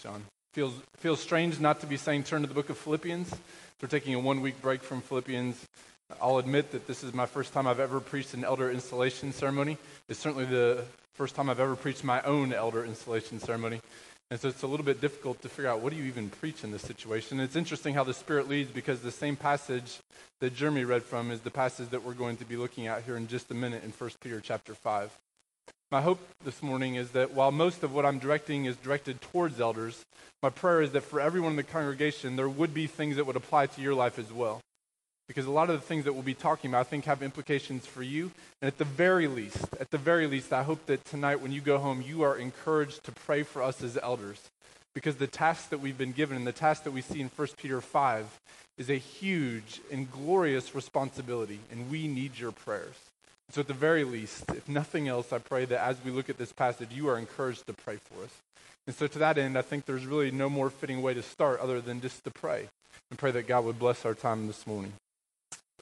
Sean. 0.00 0.24
Feels, 0.52 0.74
feels 0.96 1.20
strange 1.20 1.60
not 1.60 1.80
to 1.80 1.86
be 1.86 1.96
saying 1.96 2.24
turn 2.24 2.42
to 2.42 2.48
the 2.48 2.54
book 2.54 2.70
of 2.70 2.76
Philippians. 2.76 3.32
We're 3.80 3.88
taking 3.88 4.14
a 4.14 4.18
one 4.18 4.40
week 4.40 4.60
break 4.60 4.82
from 4.82 5.00
Philippians. 5.00 5.64
I'll 6.20 6.38
admit 6.38 6.72
that 6.72 6.86
this 6.86 7.02
is 7.02 7.14
my 7.14 7.26
first 7.26 7.52
time 7.52 7.66
I've 7.66 7.80
ever 7.80 8.00
preached 8.00 8.34
an 8.34 8.44
elder 8.44 8.70
installation 8.70 9.32
ceremony. 9.32 9.78
It's 10.08 10.18
certainly 10.18 10.44
the 10.44 10.84
first 11.14 11.34
time 11.34 11.48
I've 11.48 11.60
ever 11.60 11.76
preached 11.76 12.04
my 12.04 12.20
own 12.22 12.52
elder 12.52 12.84
installation 12.84 13.38
ceremony. 13.38 13.80
And 14.30 14.40
so 14.40 14.48
it's 14.48 14.62
a 14.62 14.66
little 14.66 14.84
bit 14.84 15.00
difficult 15.00 15.40
to 15.42 15.48
figure 15.48 15.70
out 15.70 15.80
what 15.80 15.92
do 15.92 15.98
you 15.98 16.04
even 16.04 16.30
preach 16.30 16.64
in 16.64 16.72
this 16.72 16.82
situation. 16.82 17.38
It's 17.38 17.56
interesting 17.56 17.94
how 17.94 18.04
the 18.04 18.14
Spirit 18.14 18.48
leads 18.48 18.70
because 18.70 19.00
the 19.00 19.10
same 19.10 19.36
passage 19.36 20.00
that 20.40 20.54
Jeremy 20.54 20.84
read 20.84 21.02
from 21.02 21.30
is 21.30 21.40
the 21.40 21.50
passage 21.50 21.90
that 21.90 22.02
we're 22.02 22.14
going 22.14 22.38
to 22.38 22.44
be 22.44 22.56
looking 22.56 22.86
at 22.86 23.04
here 23.04 23.16
in 23.16 23.28
just 23.28 23.50
a 23.50 23.54
minute 23.54 23.84
in 23.84 23.90
1 23.90 24.10
Peter 24.20 24.40
chapter 24.40 24.74
5. 24.74 25.10
My 25.92 26.00
hope 26.00 26.26
this 26.42 26.62
morning 26.62 26.94
is 26.94 27.10
that 27.10 27.34
while 27.34 27.52
most 27.52 27.82
of 27.82 27.92
what 27.92 28.06
I'm 28.06 28.18
directing 28.18 28.64
is 28.64 28.76
directed 28.76 29.20
towards 29.20 29.60
elders, 29.60 30.06
my 30.42 30.48
prayer 30.48 30.80
is 30.80 30.92
that 30.92 31.02
for 31.02 31.20
everyone 31.20 31.50
in 31.50 31.56
the 31.56 31.62
congregation, 31.62 32.34
there 32.34 32.48
would 32.48 32.72
be 32.72 32.86
things 32.86 33.16
that 33.16 33.26
would 33.26 33.36
apply 33.36 33.66
to 33.66 33.82
your 33.82 33.92
life 33.92 34.18
as 34.18 34.32
well. 34.32 34.62
Because 35.28 35.44
a 35.44 35.50
lot 35.50 35.68
of 35.68 35.78
the 35.78 35.86
things 35.86 36.04
that 36.04 36.14
we'll 36.14 36.22
be 36.22 36.32
talking 36.32 36.70
about, 36.70 36.80
I 36.80 36.84
think, 36.84 37.04
have 37.04 37.22
implications 37.22 37.84
for 37.84 38.02
you. 38.02 38.30
And 38.62 38.68
at 38.68 38.78
the 38.78 38.86
very 38.86 39.28
least, 39.28 39.66
at 39.78 39.90
the 39.90 39.98
very 39.98 40.26
least, 40.26 40.50
I 40.50 40.62
hope 40.62 40.86
that 40.86 41.04
tonight 41.04 41.42
when 41.42 41.52
you 41.52 41.60
go 41.60 41.76
home, 41.76 42.00
you 42.00 42.22
are 42.22 42.38
encouraged 42.38 43.04
to 43.04 43.12
pray 43.12 43.42
for 43.42 43.62
us 43.62 43.82
as 43.82 43.98
elders. 44.02 44.40
Because 44.94 45.16
the 45.16 45.26
task 45.26 45.68
that 45.68 45.80
we've 45.80 45.98
been 45.98 46.12
given 46.12 46.38
and 46.38 46.46
the 46.46 46.52
task 46.52 46.84
that 46.84 46.92
we 46.92 47.02
see 47.02 47.20
in 47.20 47.28
1 47.28 47.48
Peter 47.58 47.82
5 47.82 48.40
is 48.78 48.88
a 48.88 48.96
huge 48.96 49.82
and 49.90 50.10
glorious 50.10 50.74
responsibility, 50.74 51.60
and 51.70 51.90
we 51.90 52.08
need 52.08 52.38
your 52.38 52.52
prayers. 52.52 52.96
So, 53.52 53.60
at 53.60 53.66
the 53.66 53.74
very 53.74 54.02
least, 54.02 54.44
if 54.52 54.66
nothing 54.66 55.08
else, 55.08 55.30
I 55.30 55.36
pray 55.36 55.66
that 55.66 55.84
as 55.84 56.02
we 56.02 56.10
look 56.10 56.30
at 56.30 56.38
this 56.38 56.54
passage, 56.54 56.88
you 56.90 57.10
are 57.10 57.18
encouraged 57.18 57.66
to 57.66 57.74
pray 57.74 57.96
for 57.96 58.24
us. 58.24 58.30
And 58.86 58.96
so, 58.96 59.06
to 59.06 59.18
that 59.18 59.36
end, 59.36 59.58
I 59.58 59.62
think 59.62 59.84
there's 59.84 60.06
really 60.06 60.30
no 60.30 60.48
more 60.48 60.70
fitting 60.70 61.02
way 61.02 61.12
to 61.12 61.22
start 61.22 61.60
other 61.60 61.78
than 61.78 62.00
just 62.00 62.24
to 62.24 62.30
pray 62.30 62.68
and 63.10 63.18
pray 63.18 63.30
that 63.32 63.46
God 63.46 63.66
would 63.66 63.78
bless 63.78 64.06
our 64.06 64.14
time 64.14 64.46
this 64.46 64.66
morning. 64.66 64.94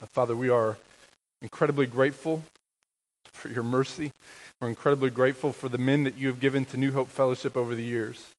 Uh, 0.01 0.05
Father, 0.07 0.35
we 0.35 0.49
are 0.49 0.75
incredibly 1.41 1.85
grateful 1.85 2.43
for 3.31 3.47
your 3.47 3.63
mercy. 3.63 4.11
We're 4.59 4.67
incredibly 4.67 5.09
grateful 5.09 5.53
for 5.53 5.69
the 5.69 5.77
men 5.77 6.03
that 6.03 6.17
you 6.17 6.27
have 6.27 6.41
given 6.41 6.65
to 6.65 6.77
New 6.77 6.91
Hope 6.91 7.07
Fellowship 7.07 7.55
over 7.55 7.73
the 7.73 7.85
years. 7.85 8.31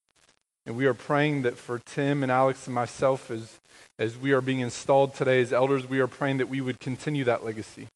And 0.67 0.77
we 0.77 0.85
are 0.85 0.93
praying 0.93 1.41
that 1.43 1.57
for 1.57 1.79
Tim 1.79 2.23
and 2.23 2.31
Alex 2.31 2.67
and 2.67 2.75
myself, 2.75 3.31
as, 3.31 3.59
as 3.99 4.19
we 4.19 4.33
are 4.33 4.43
being 4.43 4.61
installed 4.61 5.15
today 5.15 5.41
as 5.41 5.55
elders, 5.55 5.89
we 5.89 6.01
are 6.01 6.07
praying 6.07 6.37
that 6.37 6.51
we 6.51 6.61
would 6.61 6.81
continue 6.81 7.25
that 7.25 7.47
legacy. 7.47 7.89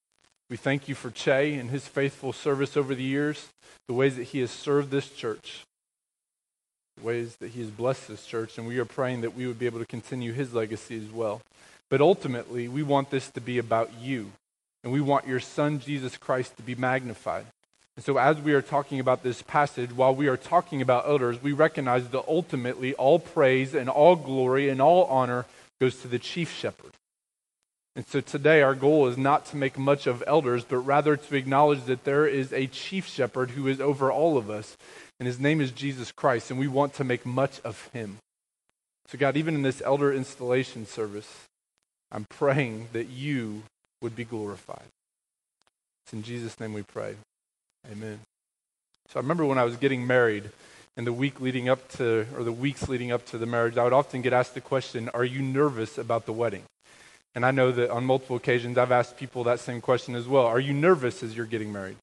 We 0.48 0.56
thank 0.56 0.88
you 0.88 0.94
for 0.94 1.10
Che 1.10 1.54
and 1.54 1.70
his 1.70 1.88
faithful 1.88 2.32
service 2.32 2.76
over 2.76 2.94
the 2.94 3.02
years, 3.02 3.48
the 3.88 3.94
ways 3.94 4.16
that 4.16 4.24
he 4.24 4.40
has 4.40 4.50
served 4.50 4.90
this 4.90 5.08
church, 5.08 5.64
the 6.96 7.04
ways 7.04 7.36
that 7.36 7.48
he 7.48 7.60
has 7.60 7.70
blessed 7.70 8.06
this 8.06 8.24
church, 8.24 8.56
and 8.56 8.66
we 8.66 8.78
are 8.78 8.84
praying 8.84 9.22
that 9.22 9.34
we 9.34 9.46
would 9.48 9.58
be 9.58 9.66
able 9.66 9.80
to 9.80 9.86
continue 9.86 10.32
his 10.32 10.54
legacy 10.54 10.96
as 10.96 11.10
well. 11.10 11.42
But 11.90 12.00
ultimately, 12.00 12.68
we 12.68 12.84
want 12.84 13.10
this 13.10 13.28
to 13.30 13.40
be 13.40 13.58
about 13.58 13.90
you, 14.00 14.30
and 14.84 14.92
we 14.92 15.00
want 15.00 15.26
your 15.26 15.40
son, 15.40 15.80
Jesus 15.80 16.16
Christ, 16.16 16.56
to 16.56 16.62
be 16.62 16.76
magnified. 16.76 17.46
And 17.96 18.04
so, 18.04 18.16
as 18.18 18.38
we 18.38 18.52
are 18.52 18.62
talking 18.62 19.00
about 19.00 19.24
this 19.24 19.42
passage, 19.42 19.92
while 19.92 20.14
we 20.14 20.28
are 20.28 20.36
talking 20.36 20.80
about 20.80 21.08
elders, 21.08 21.42
we 21.42 21.52
recognize 21.52 22.08
that 22.08 22.24
ultimately 22.28 22.94
all 22.94 23.18
praise 23.18 23.74
and 23.74 23.88
all 23.88 24.14
glory 24.14 24.68
and 24.68 24.80
all 24.80 25.06
honor 25.06 25.46
goes 25.80 25.96
to 26.02 26.08
the 26.08 26.18
chief 26.20 26.52
shepherd. 26.52 26.92
And 27.96 28.06
so 28.06 28.20
today, 28.20 28.60
our 28.60 28.74
goal 28.74 29.06
is 29.06 29.16
not 29.16 29.46
to 29.46 29.56
make 29.56 29.78
much 29.78 30.06
of 30.06 30.22
elders, 30.26 30.64
but 30.64 30.76
rather 30.76 31.16
to 31.16 31.34
acknowledge 31.34 31.84
that 31.84 32.04
there 32.04 32.26
is 32.26 32.52
a 32.52 32.66
chief 32.66 33.08
shepherd 33.08 33.52
who 33.52 33.66
is 33.68 33.80
over 33.80 34.12
all 34.12 34.36
of 34.36 34.50
us, 34.50 34.76
and 35.18 35.26
his 35.26 35.40
name 35.40 35.62
is 35.62 35.70
Jesus 35.70 36.12
Christ, 36.12 36.50
and 36.50 36.60
we 36.60 36.68
want 36.68 36.92
to 36.94 37.04
make 37.04 37.24
much 37.24 37.58
of 37.64 37.88
him. 37.94 38.18
So, 39.08 39.16
God, 39.16 39.38
even 39.38 39.54
in 39.54 39.62
this 39.62 39.80
elder 39.80 40.12
installation 40.12 40.84
service, 40.84 41.46
I'm 42.12 42.26
praying 42.28 42.88
that 42.92 43.08
you 43.08 43.62
would 44.02 44.14
be 44.14 44.24
glorified. 44.24 44.88
It's 46.04 46.12
in 46.12 46.22
Jesus' 46.22 46.60
name 46.60 46.74
we 46.74 46.82
pray. 46.82 47.14
Amen. 47.90 48.20
So, 49.08 49.18
I 49.18 49.22
remember 49.22 49.46
when 49.46 49.58
I 49.58 49.64
was 49.64 49.78
getting 49.78 50.06
married, 50.06 50.50
and 50.98 51.06
the 51.06 51.14
week 51.14 51.40
leading 51.40 51.70
up 51.70 51.88
to, 51.92 52.26
or 52.36 52.44
the 52.44 52.52
weeks 52.52 52.90
leading 52.90 53.10
up 53.10 53.24
to 53.28 53.38
the 53.38 53.46
marriage, 53.46 53.78
I 53.78 53.84
would 53.84 53.94
often 53.94 54.20
get 54.20 54.34
asked 54.34 54.52
the 54.52 54.60
question, 54.60 55.08
Are 55.14 55.24
you 55.24 55.40
nervous 55.40 55.96
about 55.96 56.26
the 56.26 56.34
wedding? 56.34 56.64
And 57.36 57.44
I 57.44 57.50
know 57.50 57.70
that 57.70 57.90
on 57.90 58.04
multiple 58.04 58.34
occasions 58.34 58.78
I've 58.78 58.90
asked 58.90 59.18
people 59.18 59.44
that 59.44 59.60
same 59.60 59.82
question 59.82 60.14
as 60.14 60.26
well. 60.26 60.46
Are 60.46 60.58
you 60.58 60.72
nervous 60.72 61.22
as 61.22 61.36
you're 61.36 61.44
getting 61.44 61.70
married? 61.70 61.96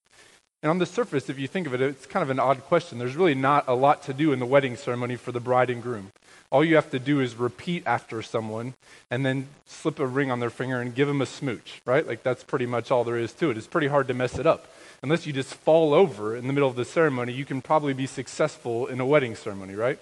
And 0.61 0.69
on 0.69 0.77
the 0.77 0.85
surface, 0.85 1.27
if 1.27 1.39
you 1.39 1.47
think 1.47 1.65
of 1.65 1.73
it, 1.73 1.81
it's 1.81 2.05
kind 2.05 2.21
of 2.21 2.29
an 2.29 2.39
odd 2.39 2.61
question. 2.65 2.99
There's 2.99 3.15
really 3.15 3.33
not 3.33 3.67
a 3.67 3.73
lot 3.73 4.03
to 4.03 4.13
do 4.13 4.31
in 4.31 4.37
the 4.37 4.45
wedding 4.45 4.77
ceremony 4.77 5.15
for 5.15 5.31
the 5.31 5.39
bride 5.39 5.71
and 5.71 5.81
groom. 5.81 6.11
All 6.51 6.63
you 6.63 6.75
have 6.75 6.91
to 6.91 6.99
do 6.99 7.19
is 7.19 7.35
repeat 7.35 7.81
after 7.87 8.21
someone 8.21 8.75
and 9.09 9.25
then 9.25 9.47
slip 9.65 9.99
a 9.99 10.05
ring 10.05 10.29
on 10.29 10.39
their 10.39 10.51
finger 10.51 10.79
and 10.79 10.93
give 10.93 11.07
them 11.07 11.21
a 11.21 11.25
smooch, 11.25 11.81
right? 11.83 12.07
Like 12.07 12.21
that's 12.21 12.43
pretty 12.43 12.67
much 12.67 12.91
all 12.91 13.03
there 13.03 13.17
is 13.17 13.33
to 13.33 13.49
it. 13.49 13.57
It's 13.57 13.65
pretty 13.65 13.87
hard 13.87 14.07
to 14.09 14.13
mess 14.13 14.37
it 14.37 14.45
up. 14.45 14.67
Unless 15.01 15.25
you 15.25 15.33
just 15.33 15.55
fall 15.55 15.95
over 15.95 16.35
in 16.35 16.45
the 16.45 16.53
middle 16.53 16.69
of 16.69 16.75
the 16.75 16.85
ceremony, 16.85 17.33
you 17.33 17.43
can 17.43 17.61
probably 17.61 17.93
be 17.93 18.05
successful 18.05 18.85
in 18.85 18.99
a 18.99 19.05
wedding 19.05 19.35
ceremony, 19.35 19.73
right? 19.73 19.97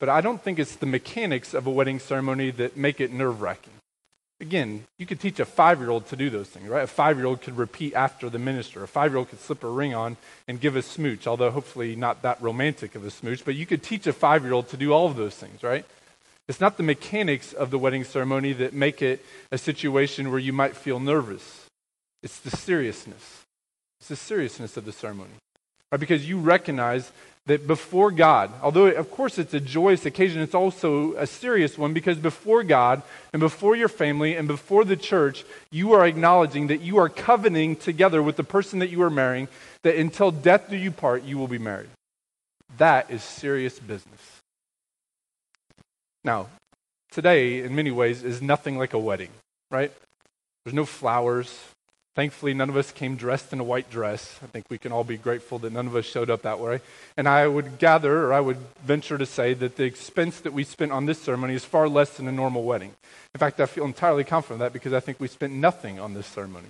But 0.00 0.08
I 0.08 0.20
don't 0.20 0.42
think 0.42 0.58
it's 0.58 0.74
the 0.74 0.84
mechanics 0.84 1.54
of 1.54 1.68
a 1.68 1.70
wedding 1.70 2.00
ceremony 2.00 2.50
that 2.50 2.76
make 2.76 3.00
it 3.00 3.12
nerve 3.12 3.40
wracking. 3.40 3.72
Again, 4.42 4.84
you 4.98 5.06
could 5.06 5.20
teach 5.20 5.38
a 5.38 5.44
five 5.44 5.78
year 5.78 5.90
old 5.90 6.06
to 6.08 6.16
do 6.16 6.28
those 6.28 6.48
things, 6.48 6.68
right? 6.68 6.82
A 6.82 6.88
five 6.88 7.16
year 7.16 7.26
old 7.26 7.40
could 7.42 7.56
repeat 7.56 7.94
after 7.94 8.28
the 8.28 8.40
minister. 8.40 8.82
A 8.82 8.88
five 8.88 9.12
year 9.12 9.18
old 9.18 9.30
could 9.30 9.38
slip 9.38 9.62
a 9.62 9.68
ring 9.68 9.94
on 9.94 10.16
and 10.48 10.60
give 10.60 10.74
a 10.74 10.82
smooch, 10.82 11.28
although 11.28 11.52
hopefully 11.52 11.94
not 11.94 12.22
that 12.22 12.42
romantic 12.42 12.96
of 12.96 13.06
a 13.06 13.10
smooch, 13.12 13.44
but 13.44 13.54
you 13.54 13.66
could 13.66 13.84
teach 13.84 14.04
a 14.08 14.12
five 14.12 14.42
year 14.42 14.52
old 14.52 14.68
to 14.70 14.76
do 14.76 14.92
all 14.92 15.06
of 15.06 15.14
those 15.14 15.36
things, 15.36 15.62
right? 15.62 15.86
It's 16.48 16.60
not 16.60 16.76
the 16.76 16.82
mechanics 16.82 17.52
of 17.52 17.70
the 17.70 17.78
wedding 17.78 18.02
ceremony 18.02 18.52
that 18.54 18.74
make 18.74 19.00
it 19.00 19.24
a 19.52 19.58
situation 19.58 20.30
where 20.30 20.40
you 20.40 20.52
might 20.52 20.76
feel 20.76 20.98
nervous. 20.98 21.66
It's 22.20 22.40
the 22.40 22.50
seriousness. 22.50 23.42
It's 24.00 24.08
the 24.08 24.16
seriousness 24.16 24.76
of 24.76 24.84
the 24.84 24.92
ceremony. 24.92 25.30
Right? 25.92 26.00
Because 26.00 26.28
you 26.28 26.40
recognize 26.40 27.12
that 27.46 27.66
before 27.66 28.10
God, 28.10 28.52
although 28.62 28.86
of 28.86 29.10
course 29.10 29.38
it's 29.38 29.54
a 29.54 29.60
joyous 29.60 30.06
occasion, 30.06 30.42
it's 30.42 30.54
also 30.54 31.14
a 31.14 31.26
serious 31.26 31.76
one 31.76 31.92
because 31.92 32.18
before 32.18 32.62
God 32.62 33.02
and 33.32 33.40
before 33.40 33.74
your 33.74 33.88
family 33.88 34.36
and 34.36 34.46
before 34.46 34.84
the 34.84 34.96
church, 34.96 35.44
you 35.70 35.92
are 35.92 36.06
acknowledging 36.06 36.68
that 36.68 36.82
you 36.82 36.98
are 36.98 37.08
covenanting 37.08 37.76
together 37.76 38.22
with 38.22 38.36
the 38.36 38.44
person 38.44 38.78
that 38.78 38.90
you 38.90 39.02
are 39.02 39.10
marrying, 39.10 39.48
that 39.82 39.96
until 39.96 40.30
death 40.30 40.70
do 40.70 40.76
you 40.76 40.92
part, 40.92 41.24
you 41.24 41.36
will 41.36 41.48
be 41.48 41.58
married. 41.58 41.90
That 42.78 43.10
is 43.10 43.22
serious 43.22 43.78
business. 43.78 44.20
Now, 46.24 46.46
today, 47.10 47.62
in 47.62 47.74
many 47.74 47.90
ways, 47.90 48.22
is 48.22 48.40
nothing 48.40 48.78
like 48.78 48.94
a 48.94 48.98
wedding, 48.98 49.30
right? 49.70 49.92
There's 50.64 50.74
no 50.74 50.84
flowers, 50.84 51.52
Thankfully, 52.14 52.52
none 52.52 52.68
of 52.68 52.76
us 52.76 52.92
came 52.92 53.16
dressed 53.16 53.54
in 53.54 53.60
a 53.60 53.64
white 53.64 53.90
dress. 53.90 54.38
I 54.42 54.46
think 54.46 54.66
we 54.68 54.76
can 54.76 54.92
all 54.92 55.04
be 55.04 55.16
grateful 55.16 55.58
that 55.60 55.72
none 55.72 55.86
of 55.86 55.96
us 55.96 56.04
showed 56.04 56.28
up 56.28 56.42
that 56.42 56.60
way. 56.60 56.80
And 57.16 57.26
I 57.26 57.46
would 57.46 57.78
gather, 57.78 58.26
or 58.26 58.34
I 58.34 58.40
would 58.40 58.58
venture 58.84 59.16
to 59.16 59.24
say, 59.24 59.54
that 59.54 59.76
the 59.76 59.84
expense 59.84 60.38
that 60.40 60.52
we 60.52 60.62
spent 60.62 60.92
on 60.92 61.06
this 61.06 61.22
ceremony 61.22 61.54
is 61.54 61.64
far 61.64 61.88
less 61.88 62.10
than 62.18 62.28
a 62.28 62.32
normal 62.32 62.64
wedding. 62.64 62.92
In 63.34 63.38
fact, 63.38 63.60
I 63.60 63.66
feel 63.66 63.86
entirely 63.86 64.24
confident 64.24 64.60
of 64.60 64.66
that 64.66 64.74
because 64.74 64.92
I 64.92 65.00
think 65.00 65.20
we 65.20 65.28
spent 65.28 65.54
nothing 65.54 65.98
on 65.98 66.12
this 66.12 66.26
ceremony. 66.26 66.68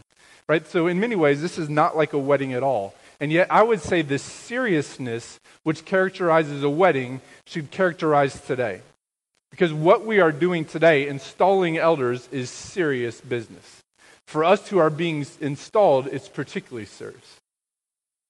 Right? 0.48 0.64
So, 0.64 0.86
in 0.86 1.00
many 1.00 1.16
ways, 1.16 1.42
this 1.42 1.58
is 1.58 1.68
not 1.68 1.96
like 1.96 2.12
a 2.12 2.18
wedding 2.18 2.52
at 2.52 2.62
all. 2.62 2.94
And 3.18 3.32
yet, 3.32 3.48
I 3.50 3.64
would 3.64 3.80
say 3.80 4.02
the 4.02 4.18
seriousness 4.18 5.40
which 5.64 5.84
characterizes 5.84 6.62
a 6.62 6.70
wedding 6.70 7.20
should 7.46 7.72
characterize 7.72 8.40
today. 8.40 8.80
Because 9.50 9.72
what 9.72 10.06
we 10.06 10.20
are 10.20 10.32
doing 10.32 10.64
today, 10.64 11.08
installing 11.08 11.78
elders, 11.78 12.28
is 12.30 12.48
serious 12.48 13.20
business. 13.20 13.81
For 14.32 14.44
us 14.44 14.66
who 14.70 14.78
are 14.78 14.88
being 14.88 15.26
installed, 15.42 16.06
it's 16.06 16.26
particularly 16.26 16.86
serious. 16.86 17.36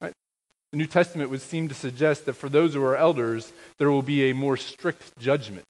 Right? 0.01 0.13
The 0.73 0.79
New 0.79 0.89
Testament 0.89 1.31
would 1.31 1.43
seem 1.43 1.69
to 1.69 1.77
suggest 1.77 2.27
that 2.27 2.33
for 2.33 2.49
those 2.49 2.75
who 2.75 2.83
are 2.83 2.97
elders, 2.97 3.53
there 3.79 3.89
will 3.89 4.03
be 4.03 4.29
a 4.29 4.35
more 4.35 4.57
strict 4.57 5.17
judgment. 5.21 5.69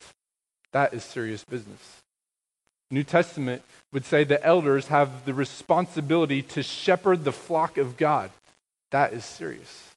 That 0.73 0.95
is 0.95 1.05
serious 1.05 1.45
business. 1.45 1.99
The 2.89 2.95
New 2.95 3.05
Testament 3.05 3.61
would 3.93 4.07
say 4.07 4.25
that 4.25 4.41
elders 4.43 4.87
have 4.87 5.27
the 5.27 5.35
responsibility 5.35 6.41
to 6.41 6.63
shepherd 6.63 7.25
the 7.25 7.33
flock 7.33 7.77
of 7.77 7.99
God. 7.99 8.31
That 8.91 9.13
is 9.13 9.27
serious. 9.27 9.91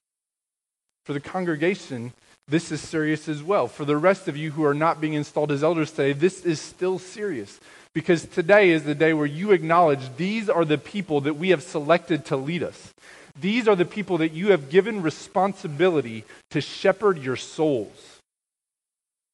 For 1.06 1.14
the 1.14 1.22
congregation, 1.22 2.12
this 2.46 2.74
is 2.74 2.82
serious 2.82 3.30
as 3.30 3.42
well. 3.42 3.70
For 3.70 3.86
the 3.86 3.96
rest 3.96 4.28
of 4.28 4.36
you 4.36 4.52
who 4.52 4.66
are 4.66 4.74
not 4.74 5.00
being 5.00 5.14
installed 5.14 5.54
as 5.54 5.64
elders 5.64 5.92
today, 5.92 6.12
this 6.12 6.44
is 6.44 6.60
still 6.60 7.00
serious. 7.00 7.58
Because 7.96 8.26
today 8.26 8.72
is 8.72 8.84
the 8.84 8.94
day 8.94 9.14
where 9.14 9.26
you 9.26 9.54
acknowledge 9.54 10.18
these 10.18 10.50
are 10.50 10.66
the 10.66 10.78
people 10.78 11.22
that 11.22 11.38
we 11.38 11.50
have 11.50 11.64
selected 11.64 12.26
to 12.26 12.36
lead 12.36 12.62
us. 12.62 12.94
These 13.40 13.70
are 13.70 13.76
the 13.76 13.86
people 13.86 14.18
that 14.18 14.34
you 14.34 14.52
have 14.52 14.70
given 14.70 15.02
responsibility 15.02 16.26
to 16.52 16.60
shepherd 16.60 17.18
your 17.18 17.38
souls. 17.38 18.20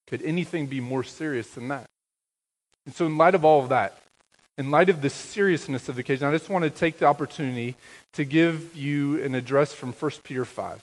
Could 0.08 0.22
anything 0.22 0.68
be 0.68 0.80
more 0.80 1.04
serious 1.04 1.50
than 1.50 1.70
that? 1.70 1.86
And 2.86 2.94
so, 2.94 3.08
in 3.08 3.18
light 3.18 3.34
of 3.34 3.44
all 3.44 3.64
of 3.64 3.70
that, 3.70 3.98
in 4.60 4.70
light 4.70 4.90
of 4.90 5.02
the 5.02 5.10
seriousness 5.10 5.90
of 5.90 5.96
the 5.96 6.02
occasion, 6.02 6.28
I 6.28 6.32
just 6.32 6.50
want 6.50 6.64
to 6.64 6.70
take 6.70 7.00
the 7.00 7.06
opportunity 7.06 7.76
to 8.14 8.26
give 8.26 8.76
you 8.76 9.24
an 9.24 9.34
address 9.34 9.74
from 9.74 9.92
1 9.92 10.12
Peter 10.24 10.46
5. 10.46 10.82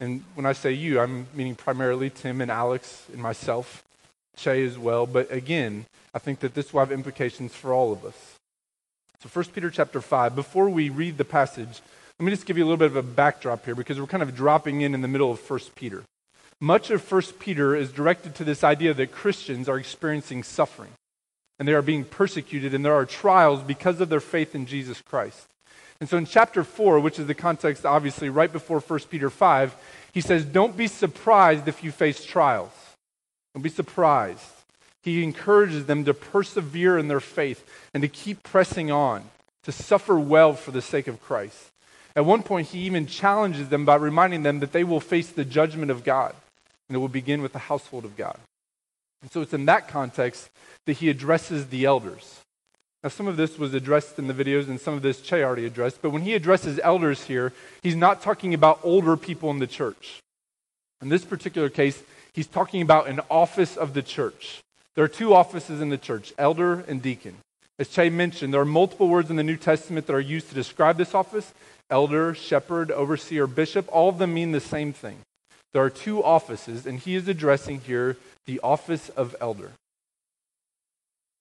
And 0.00 0.24
when 0.34 0.46
I 0.46 0.54
say 0.54 0.72
you, 0.72 0.98
I'm 0.98 1.28
meaning 1.34 1.54
primarily 1.54 2.10
Tim 2.10 2.40
and 2.40 2.50
Alex 2.50 3.04
and 3.12 3.22
myself, 3.22 3.84
Che 4.36 4.64
as 4.64 4.78
well. 4.78 5.06
But 5.06 5.30
again, 5.30 5.84
I 6.14 6.18
think 6.18 6.40
that 6.40 6.54
this 6.54 6.72
will 6.72 6.80
have 6.80 6.92
implications 6.92 7.54
for 7.54 7.72
all 7.72 7.92
of 7.92 8.04
us. 8.04 8.36
So 9.22 9.28
1 9.28 9.46
Peter 9.52 9.70
chapter 9.70 10.00
5, 10.00 10.34
before 10.34 10.70
we 10.70 10.88
read 10.88 11.18
the 11.18 11.24
passage, 11.24 11.80
let 12.18 12.24
me 12.24 12.32
just 12.32 12.46
give 12.46 12.56
you 12.58 12.64
a 12.64 12.66
little 12.66 12.78
bit 12.78 12.86
of 12.86 12.96
a 12.96 13.02
backdrop 13.02 13.64
here 13.64 13.74
because 13.74 14.00
we're 14.00 14.06
kind 14.06 14.22
of 14.22 14.34
dropping 14.34 14.80
in 14.80 14.94
in 14.94 15.02
the 15.02 15.08
middle 15.08 15.30
of 15.30 15.50
1 15.50 15.60
Peter. 15.74 16.04
Much 16.60 16.90
of 16.90 17.10
1 17.10 17.22
Peter 17.38 17.74
is 17.74 17.92
directed 17.92 18.34
to 18.34 18.44
this 18.44 18.62
idea 18.62 18.92
that 18.92 19.12
Christians 19.12 19.68
are 19.68 19.78
experiencing 19.78 20.42
suffering 20.42 20.90
and 21.58 21.68
they 21.68 21.72
are 21.72 21.82
being 21.82 22.04
persecuted 22.04 22.74
and 22.74 22.84
there 22.84 22.94
are 22.94 23.06
trials 23.06 23.62
because 23.62 24.00
of 24.00 24.08
their 24.08 24.20
faith 24.20 24.54
in 24.54 24.66
Jesus 24.66 25.00
Christ. 25.00 25.46
And 26.00 26.08
so 26.08 26.16
in 26.16 26.24
chapter 26.26 26.64
4, 26.64 27.00
which 27.00 27.18
is 27.18 27.26
the 27.26 27.34
context 27.34 27.84
obviously 27.84 28.30
right 28.30 28.50
before 28.50 28.80
1 28.80 29.00
Peter 29.10 29.28
5, 29.30 29.76
he 30.12 30.20
says, 30.20 30.44
Don't 30.44 30.76
be 30.76 30.86
surprised 30.86 31.68
if 31.68 31.84
you 31.84 31.92
face 31.92 32.24
trials. 32.24 32.72
Don't 33.54 33.62
be 33.62 33.68
surprised. 33.68 34.59
He 35.02 35.22
encourages 35.22 35.86
them 35.86 36.04
to 36.04 36.14
persevere 36.14 36.98
in 36.98 37.08
their 37.08 37.20
faith 37.20 37.66
and 37.94 38.02
to 38.02 38.08
keep 38.08 38.42
pressing 38.42 38.90
on, 38.90 39.24
to 39.64 39.72
suffer 39.72 40.18
well 40.18 40.52
for 40.54 40.70
the 40.70 40.82
sake 40.82 41.08
of 41.08 41.22
Christ. 41.22 41.70
At 42.14 42.26
one 42.26 42.42
point, 42.42 42.68
he 42.68 42.80
even 42.80 43.06
challenges 43.06 43.68
them 43.68 43.84
by 43.84 43.96
reminding 43.96 44.42
them 44.42 44.60
that 44.60 44.72
they 44.72 44.84
will 44.84 45.00
face 45.00 45.30
the 45.30 45.44
judgment 45.44 45.90
of 45.90 46.04
God, 46.04 46.34
and 46.88 46.96
it 46.96 46.98
will 46.98 47.08
begin 47.08 47.40
with 47.40 47.52
the 47.52 47.60
household 47.60 48.04
of 48.04 48.16
God. 48.16 48.38
And 49.22 49.30
so 49.30 49.40
it's 49.42 49.54
in 49.54 49.66
that 49.66 49.88
context 49.88 50.50
that 50.86 50.94
he 50.94 51.08
addresses 51.08 51.68
the 51.68 51.84
elders. 51.84 52.40
Now, 53.02 53.08
some 53.08 53.28
of 53.28 53.36
this 53.36 53.58
was 53.58 53.72
addressed 53.72 54.18
in 54.18 54.26
the 54.26 54.34
videos, 54.34 54.68
and 54.68 54.78
some 54.78 54.94
of 54.94 55.02
this 55.02 55.22
Che 55.22 55.42
already 55.42 55.64
addressed, 55.64 56.02
but 56.02 56.10
when 56.10 56.22
he 56.22 56.34
addresses 56.34 56.78
elders 56.82 57.24
here, 57.24 57.52
he's 57.82 57.96
not 57.96 58.22
talking 58.22 58.52
about 58.52 58.80
older 58.82 59.16
people 59.16 59.50
in 59.50 59.58
the 59.58 59.66
church. 59.66 60.20
In 61.00 61.08
this 61.08 61.24
particular 61.24 61.70
case, 61.70 62.02
he's 62.34 62.46
talking 62.46 62.82
about 62.82 63.08
an 63.08 63.20
office 63.30 63.76
of 63.76 63.94
the 63.94 64.02
church. 64.02 64.60
There 64.96 65.04
are 65.04 65.08
two 65.08 65.34
offices 65.34 65.80
in 65.80 65.88
the 65.88 65.98
church 65.98 66.32
elder 66.36 66.80
and 66.80 67.00
deacon. 67.00 67.36
As 67.78 67.88
Che 67.88 68.10
mentioned, 68.10 68.52
there 68.52 68.60
are 68.60 68.66
multiple 68.66 69.08
words 69.08 69.30
in 69.30 69.36
the 69.36 69.42
New 69.42 69.56
Testament 69.56 70.06
that 70.06 70.14
are 70.14 70.20
used 70.20 70.48
to 70.48 70.54
describe 70.54 70.98
this 70.98 71.14
office 71.14 71.52
elder, 71.88 72.34
shepherd, 72.34 72.90
overseer, 72.90 73.46
bishop. 73.46 73.88
All 73.90 74.08
of 74.08 74.18
them 74.18 74.34
mean 74.34 74.52
the 74.52 74.60
same 74.60 74.92
thing. 74.92 75.18
There 75.72 75.82
are 75.82 75.90
two 75.90 76.22
offices, 76.22 76.86
and 76.86 76.98
he 76.98 77.14
is 77.14 77.28
addressing 77.28 77.80
here 77.80 78.16
the 78.46 78.60
office 78.60 79.08
of 79.10 79.34
elder. 79.40 79.72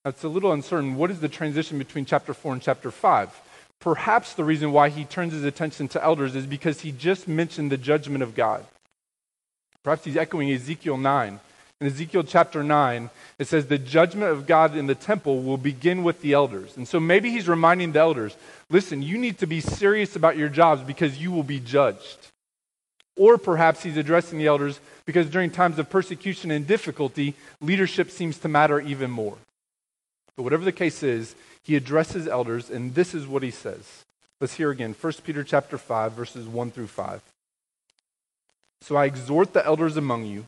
Now, 0.05 0.09
it's 0.09 0.23
a 0.23 0.29
little 0.29 0.51
uncertain. 0.51 0.95
What 0.95 1.11
is 1.11 1.19
the 1.19 1.29
transition 1.29 1.77
between 1.77 2.05
chapter 2.05 2.33
4 2.33 2.53
and 2.53 2.61
chapter 2.61 2.89
5? 2.89 3.41
Perhaps 3.79 4.33
the 4.33 4.43
reason 4.43 4.71
why 4.71 4.89
he 4.89 5.05
turns 5.05 5.33
his 5.33 5.43
attention 5.43 5.87
to 5.89 6.03
elders 6.03 6.35
is 6.35 6.45
because 6.45 6.81
he 6.81 6.91
just 6.91 7.27
mentioned 7.27 7.71
the 7.71 7.77
judgment 7.77 8.23
of 8.23 8.35
God. 8.35 8.65
Perhaps 9.83 10.05
he's 10.05 10.17
echoing 10.17 10.51
Ezekiel 10.51 10.97
9. 10.97 11.39
In 11.81 11.87
Ezekiel 11.87 12.23
chapter 12.23 12.61
9, 12.61 13.09
it 13.37 13.47
says, 13.47 13.67
The 13.67 13.77
judgment 13.77 14.31
of 14.31 14.45
God 14.45 14.75
in 14.75 14.87
the 14.87 14.95
temple 14.95 15.41
will 15.41 15.57
begin 15.57 16.03
with 16.03 16.21
the 16.21 16.33
elders. 16.33 16.75
And 16.75 16.85
so 16.85 16.99
maybe 16.99 17.31
he's 17.31 17.47
reminding 17.47 17.93
the 17.93 17.99
elders 17.99 18.35
listen, 18.69 19.01
you 19.01 19.17
need 19.17 19.39
to 19.39 19.47
be 19.47 19.61
serious 19.61 20.15
about 20.15 20.37
your 20.37 20.49
jobs 20.49 20.83
because 20.83 21.17
you 21.17 21.31
will 21.31 21.43
be 21.43 21.59
judged. 21.59 22.17
Or 23.15 23.37
perhaps 23.37 23.83
he's 23.83 23.97
addressing 23.97 24.39
the 24.39 24.47
elders 24.47 24.79
because 25.05 25.29
during 25.29 25.51
times 25.51 25.79
of 25.79 25.89
persecution 25.89 26.51
and 26.51 26.67
difficulty, 26.67 27.33
leadership 27.61 28.11
seems 28.11 28.37
to 28.39 28.47
matter 28.47 28.79
even 28.79 29.09
more. 29.09 29.37
But 30.35 30.43
whatever 30.43 30.63
the 30.63 30.71
case 30.71 31.01
is, 31.03 31.35
he 31.63 31.75
addresses 31.75 32.27
elders, 32.27 32.69
and 32.69 32.95
this 32.95 33.13
is 33.13 33.27
what 33.27 33.43
he 33.43 33.51
says. 33.51 34.05
Let's 34.39 34.53
hear 34.53 34.71
again 34.71 34.95
1 34.99 35.13
Peter 35.25 35.43
chapter 35.43 35.77
5, 35.77 36.13
verses 36.13 36.47
1 36.47 36.71
through 36.71 36.87
5. 36.87 37.21
So 38.81 38.95
I 38.95 39.05
exhort 39.05 39.51
the 39.51 39.65
elders 39.65 39.97
among 39.97 40.25
you, 40.25 40.47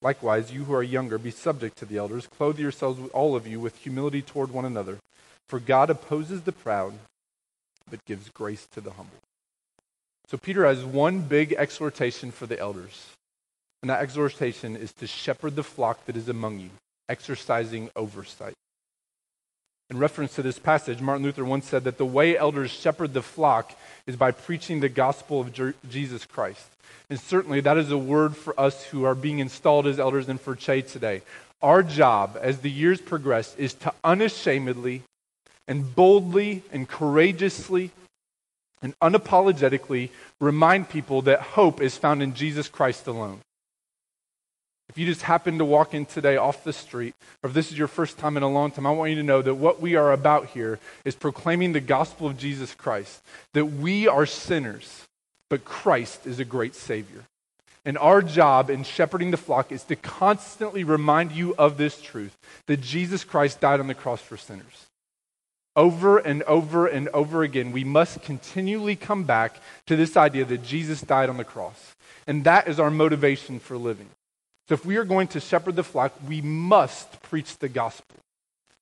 Likewise, 0.00 0.52
you 0.52 0.64
who 0.64 0.74
are 0.74 0.82
younger, 0.82 1.18
be 1.18 1.30
subject 1.30 1.76
to 1.78 1.84
the 1.84 1.98
elders. 1.98 2.26
Clothe 2.26 2.58
yourselves, 2.58 3.00
all 3.12 3.34
of 3.34 3.46
you, 3.46 3.58
with 3.58 3.76
humility 3.76 4.22
toward 4.22 4.50
one 4.50 4.64
another. 4.64 4.98
For 5.48 5.58
God 5.58 5.90
opposes 5.90 6.42
the 6.42 6.52
proud, 6.52 6.94
but 7.90 8.04
gives 8.04 8.28
grace 8.28 8.66
to 8.72 8.80
the 8.80 8.92
humble. 8.92 9.16
So 10.28 10.36
Peter 10.36 10.66
has 10.66 10.84
one 10.84 11.22
big 11.22 11.54
exhortation 11.54 12.30
for 12.30 12.46
the 12.46 12.58
elders. 12.58 13.06
And 13.82 13.90
that 13.90 14.02
exhortation 14.02 14.76
is 14.76 14.92
to 14.94 15.06
shepherd 15.06 15.56
the 15.56 15.62
flock 15.62 16.04
that 16.06 16.16
is 16.16 16.28
among 16.28 16.60
you, 16.60 16.70
exercising 17.08 17.90
oversight. 17.96 18.54
In 19.90 19.98
reference 19.98 20.34
to 20.34 20.42
this 20.42 20.58
passage, 20.58 21.00
Martin 21.00 21.24
Luther 21.24 21.44
once 21.44 21.66
said 21.66 21.84
that 21.84 21.96
the 21.96 22.04
way 22.04 22.36
elders 22.36 22.70
shepherd 22.70 23.14
the 23.14 23.22
flock 23.22 23.74
is 24.06 24.16
by 24.16 24.32
preaching 24.32 24.80
the 24.80 24.88
gospel 24.90 25.40
of 25.40 25.74
Jesus 25.88 26.26
Christ. 26.26 26.68
And 27.08 27.18
certainly 27.18 27.60
that 27.62 27.78
is 27.78 27.90
a 27.90 27.96
word 27.96 28.36
for 28.36 28.58
us 28.60 28.84
who 28.84 29.04
are 29.04 29.14
being 29.14 29.38
installed 29.38 29.86
as 29.86 29.98
elders 29.98 30.28
in 30.28 30.36
for 30.36 30.54
Che 30.54 30.82
today. 30.82 31.22
Our 31.62 31.82
job 31.82 32.38
as 32.40 32.58
the 32.58 32.70
years 32.70 33.00
progress 33.00 33.54
is 33.56 33.72
to 33.74 33.94
unashamedly 34.04 35.02
and 35.66 35.94
boldly 35.94 36.62
and 36.70 36.86
courageously 36.86 37.90
and 38.82 38.98
unapologetically 39.00 40.10
remind 40.38 40.90
people 40.90 41.22
that 41.22 41.40
hope 41.40 41.80
is 41.80 41.96
found 41.96 42.22
in 42.22 42.34
Jesus 42.34 42.68
Christ 42.68 43.06
alone. 43.06 43.40
If 44.88 44.96
you 44.96 45.04
just 45.04 45.22
happen 45.22 45.58
to 45.58 45.64
walk 45.64 45.92
in 45.92 46.06
today 46.06 46.36
off 46.36 46.64
the 46.64 46.72
street, 46.72 47.14
or 47.42 47.48
if 47.48 47.54
this 47.54 47.70
is 47.70 47.78
your 47.78 47.88
first 47.88 48.18
time 48.18 48.36
in 48.36 48.42
a 48.42 48.50
long 48.50 48.70
time, 48.70 48.86
I 48.86 48.90
want 48.90 49.10
you 49.10 49.16
to 49.16 49.22
know 49.22 49.42
that 49.42 49.54
what 49.54 49.80
we 49.80 49.96
are 49.96 50.12
about 50.12 50.46
here 50.46 50.78
is 51.04 51.14
proclaiming 51.14 51.72
the 51.72 51.80
gospel 51.80 52.26
of 52.26 52.38
Jesus 52.38 52.74
Christ, 52.74 53.22
that 53.52 53.66
we 53.66 54.08
are 54.08 54.24
sinners, 54.24 55.06
but 55.50 55.64
Christ 55.64 56.26
is 56.26 56.40
a 56.40 56.44
great 56.44 56.74
Savior. 56.74 57.24
And 57.84 57.96
our 57.98 58.22
job 58.22 58.70
in 58.70 58.82
shepherding 58.82 59.30
the 59.30 59.36
flock 59.36 59.72
is 59.72 59.84
to 59.84 59.96
constantly 59.96 60.84
remind 60.84 61.32
you 61.32 61.54
of 61.56 61.76
this 61.76 62.00
truth 62.00 62.36
that 62.66 62.80
Jesus 62.80 63.24
Christ 63.24 63.60
died 63.60 63.80
on 63.80 63.86
the 63.86 63.94
cross 63.94 64.20
for 64.20 64.36
sinners. 64.36 64.86
Over 65.76 66.18
and 66.18 66.42
over 66.42 66.86
and 66.86 67.08
over 67.10 67.42
again, 67.42 67.72
we 67.72 67.84
must 67.84 68.22
continually 68.22 68.96
come 68.96 69.24
back 69.24 69.60
to 69.86 69.96
this 69.96 70.16
idea 70.16 70.44
that 70.46 70.64
Jesus 70.64 71.00
died 71.02 71.28
on 71.28 71.36
the 71.36 71.44
cross. 71.44 71.94
And 72.26 72.44
that 72.44 72.68
is 72.68 72.80
our 72.80 72.90
motivation 72.90 73.60
for 73.60 73.76
living. 73.76 74.08
So 74.68 74.74
if 74.74 74.84
we 74.84 74.96
are 74.96 75.04
going 75.04 75.28
to 75.28 75.40
shepherd 75.40 75.76
the 75.76 75.84
flock, 75.84 76.12
we 76.26 76.42
must 76.42 77.22
preach 77.22 77.56
the 77.58 77.68
gospel. 77.68 78.16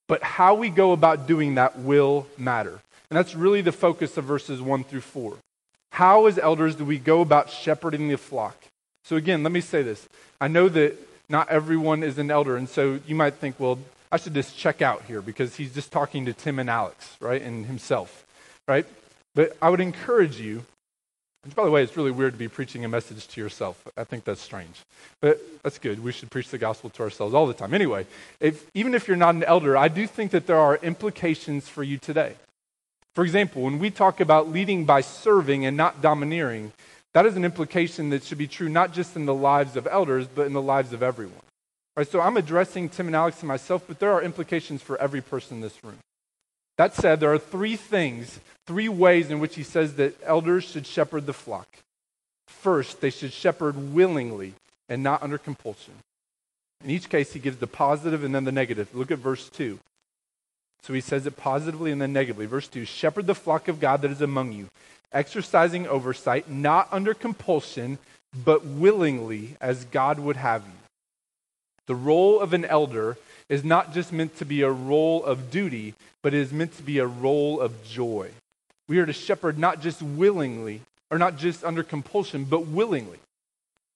But 0.07 0.21
how 0.21 0.55
we 0.55 0.69
go 0.69 0.91
about 0.91 1.27
doing 1.27 1.55
that 1.55 1.79
will 1.79 2.27
matter. 2.37 2.79
And 3.09 3.17
that's 3.17 3.35
really 3.35 3.61
the 3.61 3.71
focus 3.71 4.17
of 4.17 4.25
verses 4.25 4.61
1 4.61 4.83
through 4.83 5.01
4. 5.01 5.35
How, 5.91 6.25
as 6.25 6.37
elders, 6.37 6.75
do 6.75 6.83
we 6.83 6.97
go 6.97 7.21
about 7.21 7.49
shepherding 7.49 8.09
the 8.09 8.17
flock? 8.17 8.55
So, 9.05 9.15
again, 9.15 9.43
let 9.43 9.53
me 9.53 9.61
say 9.61 9.81
this. 9.81 10.07
I 10.41 10.49
know 10.49 10.67
that 10.69 10.97
not 11.29 11.49
everyone 11.49 12.03
is 12.03 12.17
an 12.17 12.29
elder, 12.31 12.57
and 12.57 12.67
so 12.67 12.99
you 13.07 13.15
might 13.15 13.35
think, 13.35 13.59
well, 13.59 13.79
I 14.11 14.17
should 14.17 14.33
just 14.33 14.57
check 14.57 14.81
out 14.81 15.03
here 15.03 15.21
because 15.21 15.55
he's 15.55 15.73
just 15.73 15.91
talking 15.91 16.25
to 16.25 16.33
Tim 16.33 16.59
and 16.59 16.69
Alex, 16.69 17.15
right, 17.19 17.41
and 17.41 17.65
himself, 17.65 18.25
right? 18.67 18.85
But 19.35 19.55
I 19.61 19.69
would 19.69 19.81
encourage 19.81 20.39
you 20.39 20.65
by 21.55 21.65
the 21.65 21.71
way, 21.71 21.83
it's 21.83 21.97
really 21.97 22.11
weird 22.11 22.33
to 22.33 22.39
be 22.39 22.47
preaching 22.47 22.85
a 22.85 22.87
message 22.87 23.27
to 23.27 23.41
yourself. 23.41 23.81
I 23.95 24.03
think 24.03 24.23
that's 24.23 24.41
strange. 24.41 24.81
But 25.21 25.39
that's 25.63 25.77
good. 25.77 26.03
We 26.03 26.11
should 26.11 26.31
preach 26.31 26.49
the 26.49 26.57
gospel 26.57 26.89
to 26.91 27.03
ourselves 27.03 27.33
all 27.33 27.47
the 27.47 27.53
time. 27.53 27.73
Anyway, 27.73 28.05
if, 28.39 28.65
even 28.73 28.93
if 28.93 29.07
you're 29.07 29.17
not 29.17 29.35
an 29.35 29.43
elder, 29.43 29.77
I 29.77 29.87
do 29.87 30.07
think 30.07 30.31
that 30.31 30.47
there 30.47 30.57
are 30.57 30.77
implications 30.77 31.67
for 31.67 31.83
you 31.83 31.97
today. 31.97 32.35
For 33.15 33.23
example, 33.23 33.63
when 33.63 33.79
we 33.79 33.89
talk 33.89 34.19
about 34.19 34.49
leading 34.49 34.85
by 34.85 35.01
serving 35.01 35.65
and 35.65 35.75
not 35.75 36.01
domineering, 36.01 36.71
that 37.13 37.25
is 37.25 37.35
an 37.35 37.45
implication 37.45 38.11
that 38.11 38.23
should 38.23 38.37
be 38.37 38.47
true 38.47 38.69
not 38.69 38.93
just 38.93 39.15
in 39.15 39.25
the 39.25 39.33
lives 39.33 39.75
of 39.75 39.87
elders, 39.87 40.27
but 40.27 40.45
in 40.45 40.53
the 40.53 40.61
lives 40.61 40.93
of 40.93 41.01
everyone. 41.01 41.41
Right, 41.95 42.07
so 42.07 42.21
I'm 42.21 42.37
addressing 42.37 42.89
Tim 42.89 43.07
and 43.07 43.15
Alex 43.15 43.39
and 43.39 43.47
myself, 43.47 43.83
but 43.87 43.97
there 43.97 44.11
are 44.11 44.21
implications 44.21 44.83
for 44.83 44.97
every 44.99 45.21
person 45.21 45.57
in 45.57 45.61
this 45.61 45.83
room. 45.83 45.97
That 46.77 46.93
said, 46.93 47.19
there 47.19 47.33
are 47.33 47.39
three 47.39 47.75
things, 47.75 48.39
three 48.65 48.89
ways 48.89 49.29
in 49.29 49.39
which 49.39 49.55
he 49.55 49.63
says 49.63 49.95
that 49.95 50.15
elders 50.23 50.63
should 50.63 50.85
shepherd 50.85 51.25
the 51.25 51.33
flock. 51.33 51.67
First, 52.47 53.01
they 53.01 53.09
should 53.09 53.33
shepherd 53.33 53.93
willingly 53.93 54.53
and 54.87 55.03
not 55.03 55.23
under 55.23 55.37
compulsion. 55.37 55.95
In 56.83 56.91
each 56.91 57.09
case, 57.09 57.33
he 57.33 57.39
gives 57.39 57.57
the 57.57 57.67
positive 57.67 58.23
and 58.23 58.33
then 58.33 58.43
the 58.43 58.51
negative. 58.51 58.93
Look 58.93 59.11
at 59.11 59.17
verse 59.17 59.49
2. 59.49 59.79
So 60.83 60.93
he 60.93 61.01
says 61.01 61.25
it 61.25 61.35
positively 61.35 61.91
and 61.91 62.01
then 62.01 62.13
negatively. 62.13 62.45
Verse 62.45 62.67
2 62.67 62.85
Shepherd 62.85 63.27
the 63.27 63.35
flock 63.35 63.67
of 63.67 63.79
God 63.79 64.01
that 64.03 64.11
is 64.11 64.21
among 64.21 64.53
you, 64.53 64.69
exercising 65.11 65.87
oversight, 65.87 66.49
not 66.49 66.87
under 66.91 67.13
compulsion, 67.13 67.97
but 68.45 68.65
willingly 68.65 69.57
as 69.59 69.85
God 69.85 70.19
would 70.19 70.37
have 70.37 70.63
you. 70.63 70.86
The 71.87 71.95
role 71.95 72.39
of 72.39 72.53
an 72.53 72.65
elder 72.65 73.17
is 73.49 73.63
not 73.63 73.93
just 73.93 74.11
meant 74.11 74.37
to 74.37 74.45
be 74.45 74.61
a 74.61 74.71
role 74.71 75.23
of 75.23 75.49
duty, 75.49 75.93
but 76.21 76.33
it 76.33 76.39
is 76.39 76.51
meant 76.51 76.75
to 76.77 76.83
be 76.83 76.99
a 76.99 77.07
role 77.07 77.59
of 77.59 77.83
joy. 77.85 78.29
We 78.87 78.99
are 78.99 79.05
to 79.05 79.13
shepherd 79.13 79.57
not 79.57 79.81
just 79.81 80.01
willingly, 80.01 80.81
or 81.09 81.17
not 81.17 81.37
just 81.37 81.63
under 81.63 81.83
compulsion, 81.83 82.43
but 82.43 82.67
willingly. 82.67 83.19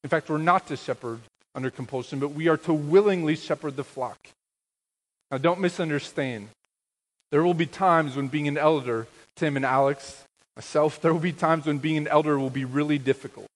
In 0.03 0.09
fact, 0.09 0.29
we're 0.29 0.37
not 0.37 0.67
to 0.67 0.77
shepherd 0.77 1.19
under 1.53 1.69
compulsion, 1.69 2.19
but 2.19 2.29
we 2.29 2.47
are 2.47 2.57
to 2.57 2.73
willingly 2.73 3.35
shepherd 3.35 3.75
the 3.75 3.83
flock. 3.83 4.17
Now, 5.29 5.37
don't 5.37 5.59
misunderstand. 5.59 6.49
There 7.31 7.43
will 7.43 7.53
be 7.53 7.65
times 7.65 8.15
when 8.15 8.27
being 8.27 8.47
an 8.47 8.57
elder, 8.57 9.07
Tim 9.35 9.55
and 9.55 9.65
Alex, 9.65 10.23
myself, 10.55 11.01
there 11.01 11.13
will 11.13 11.19
be 11.19 11.33
times 11.33 11.65
when 11.65 11.77
being 11.77 11.97
an 11.97 12.07
elder 12.07 12.39
will 12.39 12.49
be 12.49 12.65
really 12.65 12.97
difficult. 12.97 13.47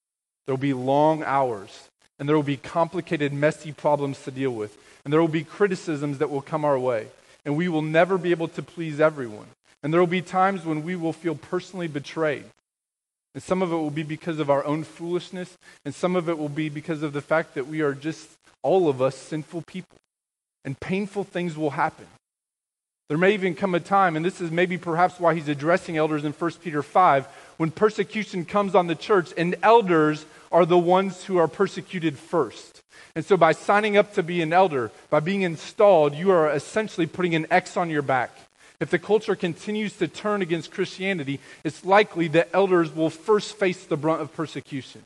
There 0.46 0.54
will 0.54 0.60
be 0.60 0.74
long 0.74 1.22
hours, 1.22 1.88
and 2.18 2.28
there 2.28 2.36
will 2.36 2.42
be 2.42 2.56
complicated, 2.56 3.32
messy 3.32 3.72
problems 3.72 4.22
to 4.24 4.30
deal 4.30 4.50
with, 4.50 4.76
and 5.04 5.12
there 5.12 5.20
will 5.20 5.28
be 5.28 5.44
criticisms 5.44 6.18
that 6.18 6.30
will 6.30 6.42
come 6.42 6.64
our 6.64 6.78
way, 6.78 7.08
and 7.44 7.56
we 7.56 7.68
will 7.68 7.82
never 7.82 8.18
be 8.18 8.30
able 8.30 8.48
to 8.48 8.62
please 8.62 9.00
everyone. 9.00 9.46
And 9.82 9.92
there 9.92 10.00
will 10.00 10.06
be 10.06 10.22
times 10.22 10.64
when 10.64 10.82
we 10.82 10.96
will 10.96 11.12
feel 11.12 11.34
personally 11.34 11.86
betrayed. 11.86 12.44
And 13.34 13.42
some 13.42 13.62
of 13.62 13.70
it 13.70 13.76
will 13.76 13.90
be 13.90 14.02
because 14.02 14.38
of 14.38 14.50
our 14.50 14.64
own 14.64 14.82
foolishness, 14.82 15.56
and 15.84 15.94
some 15.94 16.16
of 16.16 16.28
it 16.28 16.38
will 16.38 16.48
be 16.48 16.68
because 16.68 17.02
of 17.02 17.12
the 17.12 17.20
fact 17.20 17.54
that 17.54 17.66
we 17.66 17.82
are 17.82 17.92
just, 17.92 18.28
all 18.62 18.88
of 18.88 19.02
us, 19.02 19.14
sinful 19.14 19.62
people. 19.66 19.98
And 20.64 20.80
painful 20.80 21.24
things 21.24 21.56
will 21.56 21.70
happen. 21.70 22.06
There 23.08 23.18
may 23.18 23.34
even 23.34 23.54
come 23.54 23.74
a 23.76 23.80
time, 23.80 24.16
and 24.16 24.24
this 24.24 24.40
is 24.40 24.50
maybe 24.50 24.78
perhaps 24.78 25.20
why 25.20 25.34
he's 25.34 25.48
addressing 25.48 25.96
elders 25.96 26.24
in 26.24 26.32
1 26.32 26.50
Peter 26.62 26.82
5, 26.82 27.26
when 27.58 27.70
persecution 27.70 28.44
comes 28.44 28.74
on 28.74 28.88
the 28.88 28.96
church, 28.96 29.32
and 29.36 29.54
elders 29.62 30.24
are 30.50 30.66
the 30.66 30.78
ones 30.78 31.24
who 31.24 31.38
are 31.38 31.48
persecuted 31.48 32.18
first. 32.18 32.82
And 33.14 33.24
so, 33.24 33.36
by 33.36 33.52
signing 33.52 33.96
up 33.96 34.14
to 34.14 34.22
be 34.22 34.42
an 34.42 34.52
elder, 34.52 34.90
by 35.10 35.20
being 35.20 35.42
installed, 35.42 36.14
you 36.14 36.30
are 36.30 36.50
essentially 36.50 37.06
putting 37.06 37.34
an 37.34 37.46
X 37.50 37.76
on 37.76 37.90
your 37.90 38.02
back. 38.02 38.30
If 38.78 38.90
the 38.90 38.98
culture 38.98 39.34
continues 39.34 39.96
to 39.96 40.08
turn 40.08 40.42
against 40.42 40.70
Christianity, 40.70 41.40
it's 41.64 41.84
likely 41.84 42.28
that 42.28 42.50
elders 42.52 42.94
will 42.94 43.08
first 43.08 43.56
face 43.56 43.84
the 43.84 43.96
brunt 43.96 44.20
of 44.20 44.34
persecution. 44.34 45.02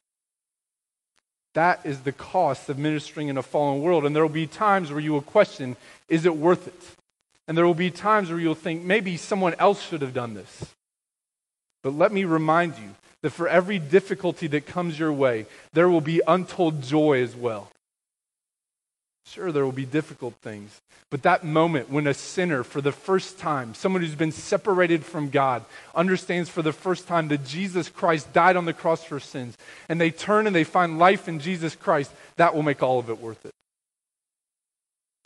That 1.54 1.80
is 1.84 2.00
the 2.00 2.12
cost 2.12 2.68
of 2.68 2.78
ministering 2.78 3.28
in 3.28 3.36
a 3.36 3.42
fallen 3.42 3.80
world. 3.82 4.04
And 4.04 4.14
there 4.14 4.22
will 4.22 4.28
be 4.28 4.46
times 4.46 4.90
where 4.90 5.00
you 5.00 5.12
will 5.12 5.22
question, 5.22 5.76
is 6.08 6.24
it 6.24 6.36
worth 6.36 6.68
it? 6.68 6.96
And 7.48 7.56
there 7.56 7.66
will 7.66 7.74
be 7.74 7.90
times 7.90 8.30
where 8.30 8.38
you'll 8.38 8.54
think, 8.54 8.84
maybe 8.84 9.16
someone 9.16 9.54
else 9.58 9.82
should 9.82 10.02
have 10.02 10.14
done 10.14 10.34
this. 10.34 10.66
But 11.82 11.94
let 11.94 12.12
me 12.12 12.24
remind 12.24 12.76
you 12.76 12.94
that 13.22 13.30
for 13.30 13.48
every 13.48 13.78
difficulty 13.78 14.46
that 14.48 14.66
comes 14.66 14.98
your 14.98 15.12
way, 15.12 15.46
there 15.72 15.88
will 15.88 16.00
be 16.00 16.22
untold 16.26 16.82
joy 16.82 17.22
as 17.22 17.36
well. 17.36 17.68
Sure, 19.26 19.52
there 19.52 19.64
will 19.64 19.72
be 19.72 19.84
difficult 19.84 20.34
things. 20.42 20.80
But 21.10 21.22
that 21.22 21.44
moment 21.44 21.90
when 21.90 22.06
a 22.06 22.14
sinner, 22.14 22.62
for 22.62 22.80
the 22.80 22.92
first 22.92 23.38
time, 23.38 23.74
someone 23.74 24.02
who's 24.02 24.14
been 24.14 24.32
separated 24.32 25.04
from 25.04 25.28
God, 25.28 25.64
understands 25.94 26.48
for 26.48 26.62
the 26.62 26.72
first 26.72 27.06
time 27.06 27.28
that 27.28 27.44
Jesus 27.44 27.88
Christ 27.88 28.32
died 28.32 28.56
on 28.56 28.64
the 28.64 28.72
cross 28.72 29.04
for 29.04 29.20
sins, 29.20 29.56
and 29.88 30.00
they 30.00 30.10
turn 30.10 30.46
and 30.46 30.54
they 30.54 30.64
find 30.64 30.98
life 30.98 31.28
in 31.28 31.40
Jesus 31.40 31.74
Christ, 31.76 32.12
that 32.36 32.54
will 32.54 32.62
make 32.62 32.82
all 32.82 32.98
of 32.98 33.10
it 33.10 33.20
worth 33.20 33.44
it. 33.44 33.52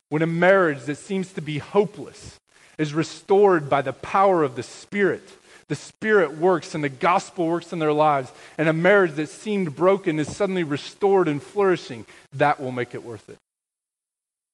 When 0.09 0.23
a 0.23 0.27
marriage 0.27 0.83
that 0.85 0.97
seems 0.97 1.33
to 1.33 1.41
be 1.41 1.59
hopeless 1.59 2.39
is 2.79 2.95
restored 2.95 3.69
by 3.71 3.83
the 3.83 3.93
power 3.93 4.43
of 4.43 4.57
the 4.57 4.63
Spirit, 4.63 5.29
the 5.68 5.75
Spirit 5.75 6.37
works 6.37 6.75
and 6.75 6.85
the 6.85 6.88
gospel 6.88 7.47
works 7.47 7.73
in 7.73 7.78
their 7.78 7.92
lives, 7.92 8.30
and 8.59 8.68
a 8.68 8.73
marriage 8.73 9.12
that 9.12 9.28
seemed 9.28 9.75
broken 9.75 10.18
is 10.18 10.35
suddenly 10.35 10.64
restored 10.64 11.28
and 11.28 11.42
flourishing, 11.42 12.06
that 12.35 12.61
will 12.61 12.73
make 12.73 12.94
it 12.94 13.04
worth 13.04 13.28
it. 13.28 13.38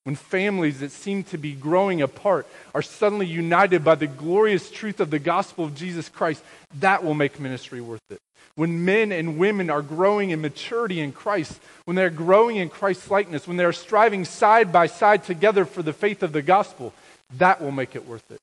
When 0.05 0.17
families 0.17 0.81
that 0.81 0.93
seem 0.93 1.25
to 1.25 1.37
be 1.37 1.53
growing 1.53 2.01
apart 2.01 2.47
are 2.75 2.83
suddenly 2.83 3.27
united 3.27 3.85
by 3.85 3.97
the 3.97 4.07
glorious 4.07 4.71
truth 4.71 4.99
of 4.99 5.11
the 5.11 5.19
gospel 5.19 5.67
of 5.67 5.75
Jesus 5.75 6.09
Christ, 6.09 6.43
that 6.79 7.05
will 7.05 7.15
make 7.15 7.39
ministry 7.39 7.81
worth 7.81 8.01
it. 8.11 8.19
When 8.55 8.85
men 8.85 9.13
and 9.13 9.39
women 9.39 9.71
are 9.71 9.83
growing 9.83 10.31
in 10.31 10.41
maturity 10.41 11.01
in 11.01 11.13
Christ, 11.13 11.61
when 11.85 11.97
they're 11.97 12.11
growing 12.11 12.57
in 12.57 12.71
Christ's 12.71 13.11
likeness, 13.11 13.47
when 13.47 13.57
they're 13.57 13.73
striving 13.73 14.25
side 14.25 14.73
by 14.73 14.87
side 14.87 15.25
together 15.25 15.65
for 15.65 15.83
the 15.83 15.93
faith 15.93 16.23
of 16.23 16.33
the 16.33 16.43
gospel, 16.43 16.93
that 17.37 17.61
will 17.61 17.71
make 17.71 17.95
it 17.95 18.07
worth 18.07 18.29
it. 18.31 18.41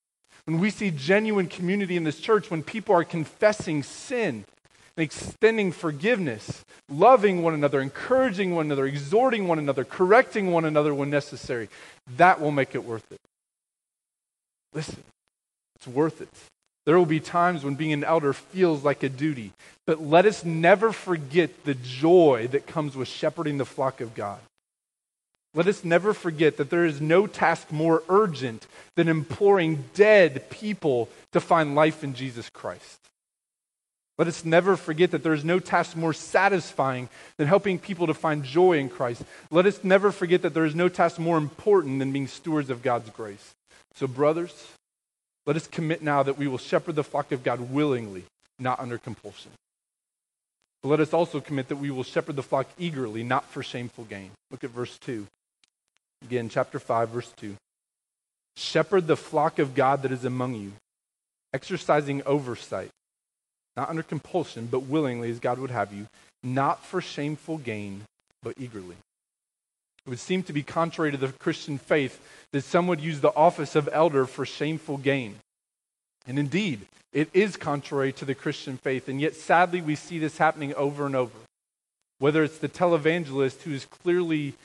When 0.47 0.59
we 0.59 0.69
see 0.69 0.91
genuine 0.91 1.47
community 1.47 1.97
in 1.97 2.05
this 2.05 2.21
church, 2.21 2.49
when 2.49 2.63
people 2.63 2.95
are 2.95 3.03
confessing 3.03 3.83
sin, 3.83 4.45
and 4.95 5.03
extending 5.03 5.73
forgiveness, 5.73 6.63
loving 6.89 7.43
one 7.43 7.53
another, 7.53 7.81
encouraging 7.81 8.55
one 8.55 8.65
another, 8.65 8.85
exhorting 8.85 9.47
one 9.49 9.59
another, 9.59 9.83
correcting 9.83 10.51
one 10.51 10.63
another 10.63 10.93
when 10.93 11.09
necessary, 11.09 11.67
that 12.15 12.39
will 12.39 12.51
make 12.51 12.75
it 12.75 12.85
worth 12.85 13.11
it. 13.11 13.19
Listen, 14.73 15.03
it's 15.75 15.87
worth 15.87 16.21
it. 16.21 16.29
There 16.85 16.97
will 16.97 17.05
be 17.05 17.19
times 17.19 17.65
when 17.65 17.75
being 17.75 17.91
an 17.91 18.05
elder 18.05 18.31
feels 18.31 18.85
like 18.85 19.03
a 19.03 19.09
duty, 19.09 19.51
but 19.85 20.01
let 20.01 20.25
us 20.25 20.45
never 20.45 20.93
forget 20.93 21.65
the 21.65 21.73
joy 21.75 22.47
that 22.51 22.65
comes 22.65 22.95
with 22.95 23.09
shepherding 23.09 23.57
the 23.57 23.65
flock 23.65 23.99
of 23.99 24.15
God. 24.15 24.39
Let 25.57 25.65
us 25.65 25.83
never 25.83 26.13
forget 26.13 26.57
that 26.57 26.69
there 26.69 26.85
is 26.85 27.01
no 27.01 27.25
task 27.25 27.71
more 27.71 28.03
urgent 28.09 28.67
than 28.95 29.07
imploring 29.07 29.85
dead 29.95 30.51
people 30.51 31.09
to 31.31 31.39
find 31.39 31.73
life 31.73 32.03
in 32.03 32.13
Jesus 32.13 32.47
Christ. 32.47 32.99
Let 34.19 34.27
us 34.27 34.45
never 34.45 34.75
forget 34.75 35.09
that 35.09 35.23
there 35.23 35.33
is 35.33 35.43
no 35.43 35.57
task 35.57 35.97
more 35.97 36.13
satisfying 36.13 37.09
than 37.37 37.47
helping 37.47 37.79
people 37.79 38.05
to 38.05 38.13
find 38.13 38.43
joy 38.43 38.77
in 38.77 38.87
Christ. 38.87 39.23
Let 39.49 39.65
us 39.65 39.83
never 39.83 40.11
forget 40.11 40.43
that 40.43 40.53
there 40.53 40.65
is 40.65 40.75
no 40.75 40.89
task 40.89 41.17
more 41.17 41.39
important 41.39 41.97
than 41.97 42.11
being 42.11 42.27
stewards 42.27 42.69
of 42.69 42.83
God's 42.83 43.09
grace. 43.09 43.55
So, 43.95 44.05
brothers, 44.05 44.67
let 45.47 45.55
us 45.55 45.65
commit 45.65 46.03
now 46.03 46.21
that 46.21 46.37
we 46.37 46.47
will 46.47 46.59
shepherd 46.59 46.93
the 46.93 47.03
flock 47.03 47.31
of 47.31 47.43
God 47.43 47.71
willingly, 47.71 48.25
not 48.59 48.79
under 48.79 48.99
compulsion. 48.99 49.49
But 50.83 50.89
let 50.89 50.99
us 50.99 51.15
also 51.15 51.39
commit 51.39 51.69
that 51.69 51.77
we 51.77 51.89
will 51.89 52.03
shepherd 52.03 52.35
the 52.35 52.43
flock 52.43 52.67
eagerly, 52.77 53.23
not 53.23 53.49
for 53.49 53.63
shameful 53.63 54.03
gain. 54.03 54.29
Look 54.51 54.63
at 54.63 54.69
verse 54.69 54.95
2. 54.99 55.25
Again, 56.23 56.49
chapter 56.49 56.79
5, 56.79 57.09
verse 57.09 57.31
2. 57.37 57.55
Shepherd 58.55 59.07
the 59.07 59.17
flock 59.17 59.59
of 59.59 59.75
God 59.75 60.01
that 60.01 60.11
is 60.11 60.25
among 60.25 60.55
you, 60.55 60.73
exercising 61.53 62.23
oversight 62.25 62.89
not 63.77 63.89
under 63.89 64.03
compulsion, 64.03 64.67
but 64.69 64.81
willingly 64.81 65.29
as 65.29 65.39
God 65.39 65.59
would 65.59 65.69
have 65.69 65.93
you, 65.93 66.07
not 66.43 66.83
for 66.83 66.99
shameful 66.99 67.59
gain, 67.59 68.01
but 68.41 68.55
eagerly. 68.57 68.95
It 70.05 70.09
would 70.09 70.19
seem 70.19 70.41
to 70.43 70.53
be 70.53 70.63
contrary 70.63 71.11
to 71.11 71.17
the 71.17 71.31
Christian 71.33 71.77
faith 71.77 72.19
that 72.51 72.63
some 72.63 72.87
would 72.87 72.99
use 72.99 73.21
the 73.21 73.35
office 73.35 73.75
of 73.75 73.87
elder 73.91 74.25
for 74.25 74.45
shameful 74.45 74.97
gain. 74.97 75.35
And 76.25 76.39
indeed, 76.39 76.87
it 77.13 77.29
is 77.33 77.55
contrary 77.55 78.11
to 78.13 78.25
the 78.25 78.35
Christian 78.35 78.77
faith, 78.77 79.07
and 79.07 79.21
yet 79.21 79.35
sadly 79.35 79.79
we 79.79 79.95
see 79.95 80.17
this 80.17 80.37
happening 80.37 80.73
over 80.73 81.05
and 81.05 81.15
over. 81.15 81.37
Whether 82.19 82.43
it's 82.43 82.57
the 82.57 82.69
televangelist 82.69 83.61
who 83.61 83.73
is 83.73 83.85
clearly 83.85 84.55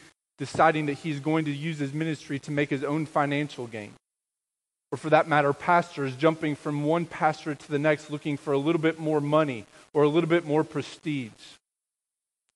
deciding 0.43 0.87
that 0.87 0.95
he's 0.95 1.21
going 1.21 1.45
to 1.45 1.53
use 1.53 1.79
his 1.79 1.93
ministry 1.93 2.37
to 2.37 2.51
make 2.51 2.69
his 2.69 2.83
own 2.83 3.07
financial 3.07 3.69
gain, 3.69 3.93
or 4.91 4.99
for 4.99 5.09
that 5.09 5.29
matter, 5.29 5.53
pastors 5.53 6.17
jumping 6.17 6.57
from 6.57 6.83
one 6.83 7.07
pastorate 7.07 7.61
to 7.61 7.71
the 7.71 7.79
next 7.79 8.11
looking 8.11 8.37
for 8.37 8.53
a 8.53 8.59
little 8.59 8.81
bit 8.81 8.99
more 8.99 9.21
money 9.21 9.67
or 9.95 10.03
a 10.03 10.09
little 10.09 10.29
bit 10.29 10.45
more 10.45 10.65
prestige. 10.65 11.31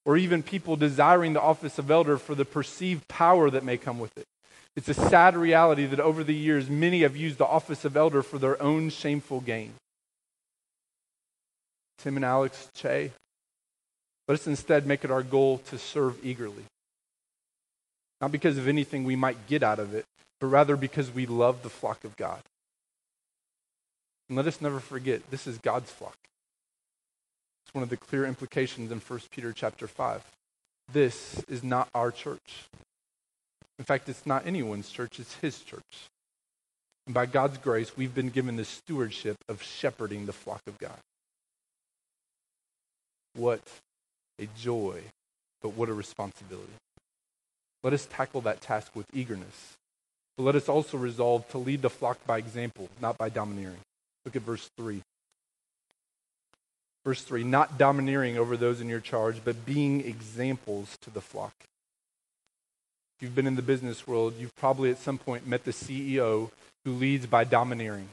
Or 0.05 0.17
even 0.17 0.43
people 0.43 0.75
desiring 0.75 1.31
the 1.31 1.41
office 1.41 1.79
of 1.79 1.89
elder 1.89 2.17
for 2.17 2.35
the 2.35 2.43
perceived 2.43 3.07
power 3.07 3.49
that 3.49 3.63
may 3.63 3.77
come 3.77 3.99
with 3.99 4.17
it. 4.17 4.25
It's 4.75 4.89
a 4.89 4.93
sad 4.93 5.37
reality 5.37 5.85
that 5.85 6.01
over 6.01 6.25
the 6.25 6.35
years, 6.35 6.69
many 6.69 7.03
have 7.03 7.15
used 7.15 7.37
the 7.37 7.45
office 7.45 7.85
of 7.85 7.95
elder 7.95 8.21
for 8.21 8.37
their 8.37 8.61
own 8.61 8.89
shameful 8.89 9.39
gain. 9.39 9.75
Tim 11.99 12.17
and 12.17 12.25
Alex 12.25 12.67
Che, 12.75 13.13
let 14.27 14.35
us 14.39 14.45
instead 14.45 14.85
make 14.85 15.05
it 15.05 15.11
our 15.11 15.23
goal 15.23 15.59
to 15.69 15.77
serve 15.77 16.17
eagerly. 16.21 16.65
Not 18.21 18.31
because 18.31 18.57
of 18.57 18.67
anything 18.67 19.03
we 19.03 19.15
might 19.15 19.47
get 19.47 19.63
out 19.63 19.79
of 19.79 19.93
it, 19.93 20.05
but 20.39 20.47
rather 20.47 20.75
because 20.75 21.13
we 21.13 21.25
love 21.25 21.63
the 21.63 21.69
flock 21.69 22.03
of 22.03 22.15
God. 22.15 22.41
And 24.29 24.35
let 24.35 24.47
us 24.47 24.61
never 24.61 24.79
forget, 24.79 25.29
this 25.31 25.47
is 25.47 25.57
God's 25.59 25.91
flock. 25.91 26.17
It's 27.65 27.73
one 27.73 27.83
of 27.83 27.89
the 27.89 27.97
clear 27.97 28.25
implications 28.25 28.91
in 28.91 28.99
1 28.99 29.19
Peter 29.31 29.53
chapter 29.53 29.87
5. 29.87 30.23
This 30.91 31.43
is 31.47 31.63
not 31.63 31.89
our 31.93 32.11
church. 32.11 32.65
In 33.77 33.85
fact, 33.85 34.09
it's 34.09 34.25
not 34.25 34.47
anyone's 34.47 34.89
church, 34.89 35.19
it's 35.19 35.35
his 35.35 35.59
church. 35.59 36.07
And 37.05 37.13
by 37.13 37.25
God's 37.25 37.57
grace, 37.57 37.95
we've 37.95 38.15
been 38.15 38.29
given 38.29 38.55
the 38.55 38.65
stewardship 38.65 39.37
of 39.47 39.63
shepherding 39.63 40.25
the 40.25 40.33
flock 40.33 40.61
of 40.67 40.77
God. 40.77 40.97
What 43.35 43.61
a 44.39 44.47
joy, 44.57 45.01
but 45.61 45.69
what 45.69 45.89
a 45.89 45.93
responsibility. 45.93 46.73
Let 47.87 47.93
us 47.93 48.05
tackle 48.11 48.41
that 48.41 48.59
task 48.59 48.93
with 48.97 49.05
eagerness 49.13 49.77
but 50.37 50.43
let 50.43 50.55
us 50.55 50.69
also 50.69 50.97
resolve 50.97 51.47
to 51.49 51.57
lead 51.57 51.81
the 51.81 51.89
flock 51.89 52.19
by 52.25 52.37
example, 52.37 52.89
not 53.01 53.17
by 53.17 53.29
domineering. 53.29 53.79
Look 54.23 54.35
at 54.35 54.43
verse 54.43 54.69
3. 54.77 55.01
Verse 57.03 57.21
3 57.23 57.43
not 57.43 57.77
domineering 57.77 58.37
over 58.37 58.55
those 58.55 58.81
in 58.81 58.87
your 58.87 58.99
charge, 58.99 59.41
but 59.43 59.65
being 59.65 60.01
examples 60.01 60.97
to 61.01 61.09
the 61.09 61.21
flock. 61.21 61.53
If 63.17 63.23
you've 63.23 63.35
been 63.35 63.47
in 63.47 63.55
the 63.55 63.61
business 63.61 64.05
world, 64.05 64.35
you've 64.37 64.55
probably 64.55 64.91
at 64.91 64.99
some 64.99 65.17
point 65.17 65.47
met 65.47 65.63
the 65.63 65.71
CEO 65.71 66.51
who 66.85 66.91
leads 66.91 67.25
by 67.25 67.45
domineering. 67.45 68.09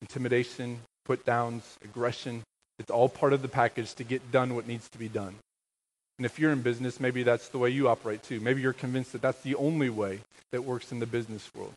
Intimidation, 0.00 0.80
put 1.04 1.26
downs, 1.26 1.76
aggression, 1.84 2.44
it's 2.78 2.90
all 2.90 3.08
part 3.08 3.32
of 3.32 3.42
the 3.42 3.48
package 3.48 3.94
to 3.94 4.04
get 4.04 4.32
done 4.32 4.54
what 4.54 4.66
needs 4.66 4.88
to 4.90 4.98
be 4.98 5.08
done. 5.08 5.34
And 6.18 6.26
if 6.26 6.38
you're 6.38 6.52
in 6.52 6.62
business, 6.62 7.00
maybe 7.00 7.22
that's 7.22 7.48
the 7.48 7.58
way 7.58 7.70
you 7.70 7.88
operate 7.88 8.22
too. 8.22 8.40
Maybe 8.40 8.60
you're 8.62 8.72
convinced 8.72 9.12
that 9.12 9.22
that's 9.22 9.40
the 9.42 9.56
only 9.56 9.90
way 9.90 10.20
that 10.52 10.62
works 10.64 10.92
in 10.92 11.00
the 11.00 11.06
business 11.06 11.50
world. 11.54 11.72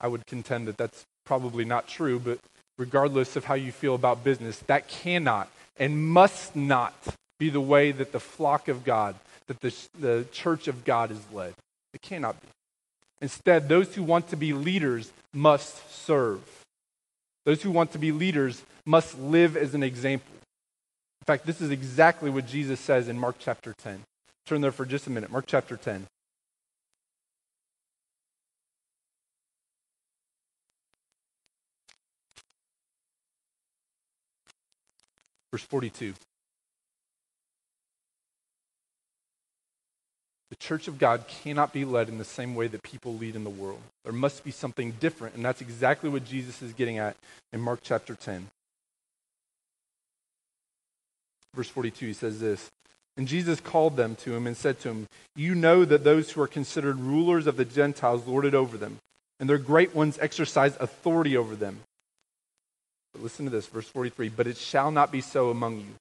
I 0.00 0.08
would 0.08 0.26
contend 0.26 0.68
that 0.68 0.76
that's 0.76 1.04
probably 1.24 1.64
not 1.64 1.88
true, 1.88 2.18
but 2.18 2.38
regardless 2.78 3.36
of 3.36 3.44
how 3.44 3.54
you 3.54 3.72
feel 3.72 3.94
about 3.94 4.24
business, 4.24 4.58
that 4.60 4.88
cannot 4.88 5.50
and 5.78 6.04
must 6.06 6.54
not 6.56 6.94
be 7.38 7.48
the 7.48 7.60
way 7.60 7.92
that 7.92 8.12
the 8.12 8.20
flock 8.20 8.68
of 8.68 8.84
God, 8.84 9.14
that 9.46 9.60
the, 9.60 9.74
the 9.98 10.26
church 10.32 10.68
of 10.68 10.84
God 10.84 11.10
is 11.10 11.20
led. 11.32 11.54
It 11.94 12.02
cannot 12.02 12.40
be. 12.40 12.48
Instead, 13.22 13.68
those 13.68 13.94
who 13.94 14.02
want 14.02 14.28
to 14.28 14.36
be 14.36 14.52
leaders 14.52 15.12
must 15.32 15.90
serve. 16.04 16.40
Those 17.44 17.62
who 17.62 17.70
want 17.70 17.92
to 17.92 17.98
be 17.98 18.12
leaders 18.12 18.62
must 18.86 19.18
live 19.18 19.56
as 19.56 19.74
an 19.74 19.82
example. 19.82 20.32
Fact, 21.30 21.46
this 21.46 21.60
is 21.60 21.70
exactly 21.70 22.28
what 22.28 22.44
Jesus 22.44 22.80
says 22.80 23.06
in 23.06 23.16
Mark 23.16 23.36
chapter 23.38 23.72
10. 23.72 24.02
Turn 24.46 24.60
there 24.62 24.72
for 24.72 24.84
just 24.84 25.06
a 25.06 25.10
minute. 25.10 25.30
Mark 25.30 25.44
chapter 25.46 25.76
10. 25.76 26.08
Verse 35.52 35.62
42. 35.62 36.14
The 40.50 40.56
church 40.56 40.88
of 40.88 40.98
God 40.98 41.28
cannot 41.28 41.72
be 41.72 41.84
led 41.84 42.08
in 42.08 42.18
the 42.18 42.24
same 42.24 42.56
way 42.56 42.66
that 42.66 42.82
people 42.82 43.14
lead 43.14 43.36
in 43.36 43.44
the 43.44 43.50
world. 43.50 43.78
There 44.02 44.12
must 44.12 44.42
be 44.42 44.50
something 44.50 44.94
different, 44.98 45.36
and 45.36 45.44
that's 45.44 45.60
exactly 45.60 46.10
what 46.10 46.24
Jesus 46.24 46.60
is 46.60 46.72
getting 46.72 46.98
at 46.98 47.16
in 47.52 47.60
Mark 47.60 47.78
chapter 47.84 48.16
10. 48.16 48.48
Verse 51.54 51.68
42, 51.68 52.06
he 52.06 52.12
says 52.12 52.40
this 52.40 52.70
And 53.16 53.28
Jesus 53.28 53.60
called 53.60 53.96
them 53.96 54.16
to 54.16 54.34
him 54.34 54.46
and 54.46 54.56
said 54.56 54.80
to 54.80 54.88
him, 54.88 55.06
You 55.36 55.54
know 55.54 55.84
that 55.84 56.04
those 56.04 56.30
who 56.30 56.42
are 56.42 56.48
considered 56.48 56.98
rulers 56.98 57.46
of 57.46 57.56
the 57.56 57.64
Gentiles 57.64 58.26
lord 58.26 58.44
it 58.44 58.54
over 58.54 58.76
them, 58.76 58.98
and 59.38 59.48
their 59.48 59.58
great 59.58 59.94
ones 59.94 60.18
exercise 60.20 60.76
authority 60.80 61.36
over 61.36 61.56
them. 61.56 61.80
But 63.12 63.22
listen 63.22 63.44
to 63.46 63.50
this, 63.50 63.66
verse 63.66 63.88
43 63.88 64.28
But 64.28 64.46
it 64.46 64.56
shall 64.56 64.90
not 64.90 65.12
be 65.12 65.20
so 65.20 65.50
among 65.50 65.78
you. 65.78 65.94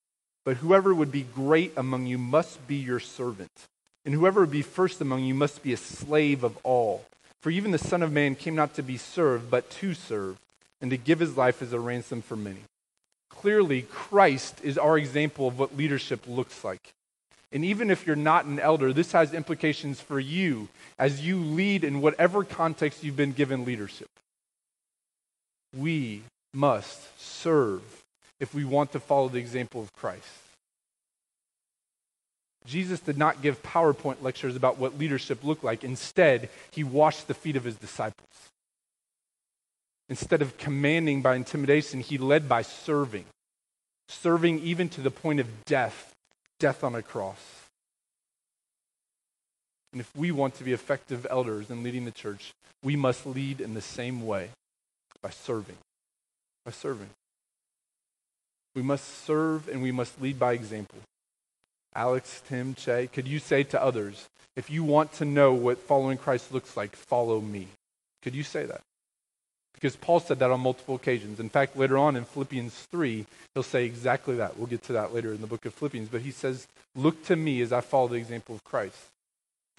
But 0.45 0.57
whoever 0.57 0.93
would 0.93 1.11
be 1.11 1.23
great 1.23 1.73
among 1.77 2.07
you 2.07 2.17
must 2.17 2.65
be 2.67 2.75
your 2.75 2.99
servant 2.99 3.67
and 4.05 4.13
whoever 4.13 4.39
would 4.41 4.51
be 4.51 4.61
first 4.61 5.01
among 5.01 5.23
you 5.23 5.35
must 5.35 5.61
be 5.61 5.73
a 5.73 5.77
slave 5.77 6.43
of 6.43 6.57
all. 6.63 7.05
For 7.41 7.49
even 7.49 7.71
the 7.71 7.77
Son 7.77 8.01
of 8.01 8.11
Man 8.11 8.35
came 8.35 8.55
not 8.55 8.73
to 8.75 8.81
be 8.81 8.97
served, 8.97 9.49
but 9.49 9.69
to 9.71 9.93
serve, 9.93 10.39
and 10.81 10.91
to 10.91 10.97
give 10.97 11.19
his 11.19 11.37
life 11.37 11.61
as 11.61 11.73
a 11.73 11.79
ransom 11.79 12.21
for 12.21 12.35
many. 12.35 12.61
Clearly, 13.41 13.83
Christ 13.83 14.59
is 14.63 14.77
our 14.77 14.97
example 14.97 15.47
of 15.47 15.57
what 15.57 15.77
leadership 15.77 16.25
looks 16.27 16.63
like. 16.63 16.91
And 17.53 17.63
even 17.63 17.89
if 17.89 18.05
you're 18.05 18.17
not 18.17 18.43
an 18.43 18.59
elder, 18.59 18.91
this 18.91 19.13
has 19.13 19.33
implications 19.33 20.01
for 20.01 20.19
you 20.19 20.67
as 20.97 21.25
you 21.25 21.37
lead 21.39 21.85
in 21.85 22.01
whatever 22.01 22.43
context 22.43 23.01
you've 23.01 23.15
been 23.15 23.31
given 23.31 23.63
leadership. 23.63 24.09
We 25.73 26.23
must 26.53 27.17
serve 27.17 27.81
if 28.41 28.53
we 28.53 28.65
want 28.65 28.91
to 28.91 28.99
follow 28.99 29.29
the 29.29 29.39
example 29.39 29.81
of 29.81 29.93
Christ. 29.93 30.25
Jesus 32.65 32.99
did 32.99 33.17
not 33.17 33.41
give 33.41 33.63
PowerPoint 33.63 34.21
lectures 34.21 34.57
about 34.57 34.77
what 34.77 34.99
leadership 34.99 35.45
looked 35.45 35.63
like. 35.63 35.85
Instead, 35.85 36.49
he 36.71 36.83
washed 36.83 37.27
the 37.29 37.33
feet 37.33 37.55
of 37.55 37.63
his 37.63 37.75
disciples. 37.75 38.27
Instead 40.09 40.41
of 40.41 40.57
commanding 40.57 41.21
by 41.21 41.35
intimidation, 41.35 41.99
he 41.99 42.17
led 42.17 42.49
by 42.49 42.63
serving, 42.63 43.25
serving 44.07 44.59
even 44.59 44.89
to 44.89 45.01
the 45.01 45.11
point 45.11 45.39
of 45.39 45.47
death, 45.65 46.13
death 46.59 46.83
on 46.83 46.95
a 46.95 47.01
cross. 47.01 47.39
And 49.91 50.01
if 50.01 50.15
we 50.15 50.31
want 50.31 50.55
to 50.55 50.63
be 50.63 50.73
effective 50.73 51.27
elders 51.29 51.69
in 51.69 51.83
leading 51.83 52.05
the 52.05 52.11
church, 52.11 52.53
we 52.83 52.95
must 52.95 53.25
lead 53.25 53.61
in 53.61 53.73
the 53.75 53.81
same 53.81 54.25
way 54.25 54.49
by 55.21 55.29
serving. 55.29 55.77
By 56.65 56.71
serving. 56.71 57.09
We 58.75 58.81
must 58.81 59.25
serve 59.25 59.67
and 59.67 59.81
we 59.81 59.91
must 59.91 60.21
lead 60.21 60.39
by 60.39 60.53
example. 60.53 60.99
Alex, 61.95 62.41
Tim, 62.47 62.75
Che, 62.75 63.07
could 63.07 63.27
you 63.27 63.39
say 63.39 63.63
to 63.63 63.81
others, 63.81 64.27
if 64.55 64.69
you 64.69 64.83
want 64.83 65.11
to 65.13 65.25
know 65.25 65.53
what 65.53 65.79
following 65.79 66.17
Christ 66.17 66.53
looks 66.53 66.77
like, 66.77 66.95
follow 66.95 67.41
me? 67.41 67.67
Could 68.21 68.35
you 68.35 68.43
say 68.43 68.65
that? 68.65 68.81
Because 69.79 69.95
Paul 69.95 70.19
said 70.19 70.39
that 70.39 70.51
on 70.51 70.59
multiple 70.59 70.95
occasions. 70.95 71.39
In 71.39 71.49
fact, 71.49 71.77
later 71.77 71.97
on 71.97 72.15
in 72.15 72.25
Philippians 72.25 72.73
3, 72.91 73.25
he'll 73.53 73.63
say 73.63 73.85
exactly 73.85 74.35
that. 74.35 74.57
We'll 74.57 74.67
get 74.67 74.83
to 74.83 74.93
that 74.93 75.13
later 75.13 75.33
in 75.33 75.39
the 75.39 75.47
book 75.47 75.65
of 75.65 75.73
Philippians. 75.73 76.09
But 76.09 76.21
he 76.21 76.31
says, 76.31 76.67
Look 76.95 77.23
to 77.25 77.35
me 77.35 77.61
as 77.61 77.71
I 77.71 77.81
follow 77.81 78.09
the 78.09 78.15
example 78.15 78.55
of 78.55 78.63
Christ. 78.63 78.97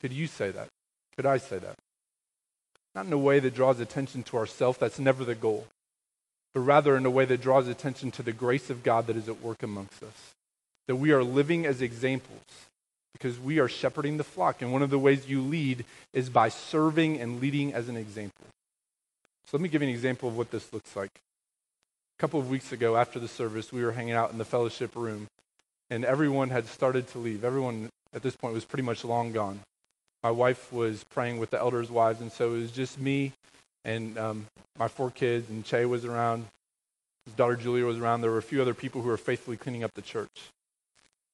Could 0.00 0.12
you 0.12 0.26
say 0.26 0.50
that? 0.50 0.68
Could 1.16 1.26
I 1.26 1.36
say 1.36 1.58
that? 1.58 1.76
Not 2.94 3.06
in 3.06 3.12
a 3.12 3.18
way 3.18 3.40
that 3.40 3.54
draws 3.54 3.78
attention 3.78 4.22
to 4.24 4.38
ourselves, 4.38 4.78
that's 4.78 4.98
never 4.98 5.24
the 5.24 5.34
goal, 5.34 5.66
but 6.54 6.60
rather 6.60 6.96
in 6.96 7.04
a 7.04 7.10
way 7.10 7.24
that 7.26 7.42
draws 7.42 7.68
attention 7.68 8.10
to 8.12 8.22
the 8.22 8.32
grace 8.32 8.70
of 8.70 8.82
God 8.82 9.06
that 9.06 9.16
is 9.16 9.28
at 9.28 9.42
work 9.42 9.62
amongst 9.62 10.02
us 10.02 10.34
that 10.90 10.96
we 10.96 11.12
are 11.12 11.22
living 11.22 11.66
as 11.66 11.80
examples 11.80 12.42
because 13.12 13.38
we 13.38 13.60
are 13.60 13.68
shepherding 13.68 14.16
the 14.16 14.24
flock. 14.24 14.60
And 14.60 14.72
one 14.72 14.82
of 14.82 14.90
the 14.90 14.98
ways 14.98 15.28
you 15.28 15.40
lead 15.40 15.84
is 16.12 16.28
by 16.28 16.48
serving 16.48 17.20
and 17.20 17.40
leading 17.40 17.72
as 17.72 17.88
an 17.88 17.96
example. 17.96 18.44
So 19.50 19.56
let 19.56 19.62
me 19.62 19.68
give 19.68 19.82
you 19.82 19.88
an 19.88 19.94
example 19.94 20.28
of 20.28 20.36
what 20.36 20.52
this 20.52 20.72
looks 20.72 20.94
like. 20.94 21.10
A 21.10 22.20
couple 22.20 22.38
of 22.38 22.48
weeks 22.48 22.70
ago, 22.70 22.96
after 22.96 23.18
the 23.18 23.26
service, 23.26 23.72
we 23.72 23.82
were 23.82 23.90
hanging 23.90 24.14
out 24.14 24.30
in 24.30 24.38
the 24.38 24.44
fellowship 24.44 24.94
room, 24.94 25.26
and 25.90 26.04
everyone 26.04 26.50
had 26.50 26.66
started 26.66 27.08
to 27.08 27.18
leave. 27.18 27.42
Everyone 27.42 27.88
at 28.14 28.22
this 28.22 28.36
point 28.36 28.54
was 28.54 28.64
pretty 28.64 28.84
much 28.84 29.04
long 29.04 29.32
gone. 29.32 29.58
My 30.22 30.30
wife 30.30 30.72
was 30.72 31.02
praying 31.10 31.38
with 31.38 31.50
the 31.50 31.58
elders' 31.58 31.90
wives, 31.90 32.20
and 32.20 32.30
so 32.30 32.54
it 32.54 32.60
was 32.60 32.70
just 32.70 33.00
me 33.00 33.32
and 33.84 34.16
um, 34.18 34.46
my 34.78 34.86
four 34.86 35.10
kids, 35.10 35.50
and 35.50 35.64
Che 35.64 35.84
was 35.84 36.04
around. 36.04 36.46
His 37.26 37.34
daughter 37.34 37.56
Julia 37.56 37.84
was 37.84 37.98
around. 37.98 38.20
There 38.20 38.30
were 38.30 38.38
a 38.38 38.42
few 38.42 38.62
other 38.62 38.74
people 38.74 39.02
who 39.02 39.08
were 39.08 39.16
faithfully 39.16 39.56
cleaning 39.56 39.82
up 39.82 39.94
the 39.94 40.02
church. 40.02 40.48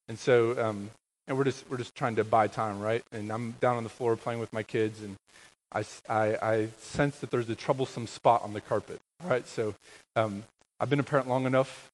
And 0.08 0.18
so, 0.18 0.58
um, 0.58 0.90
and 1.28 1.36
we're 1.36 1.44
just 1.44 1.68
we're 1.68 1.76
just 1.76 1.94
trying 1.94 2.16
to 2.16 2.24
buy 2.24 2.46
time, 2.46 2.80
right? 2.80 3.02
And 3.12 3.30
I'm 3.30 3.56
down 3.60 3.76
on 3.76 3.84
the 3.84 3.90
floor 3.90 4.16
playing 4.16 4.40
with 4.40 4.54
my 4.54 4.62
kids, 4.62 5.02
and 5.02 5.16
I, 5.72 5.84
I, 6.08 6.36
I 6.42 6.68
sense 6.78 7.18
that 7.18 7.30
there's 7.30 7.48
a 7.50 7.54
troublesome 7.54 8.06
spot 8.06 8.42
on 8.42 8.52
the 8.52 8.60
carpet, 8.60 9.00
right? 9.24 9.46
So, 9.46 9.74
um, 10.14 10.44
I've 10.78 10.90
been 10.90 11.00
a 11.00 11.04
parent 11.04 11.28
long 11.28 11.46
enough, 11.46 11.90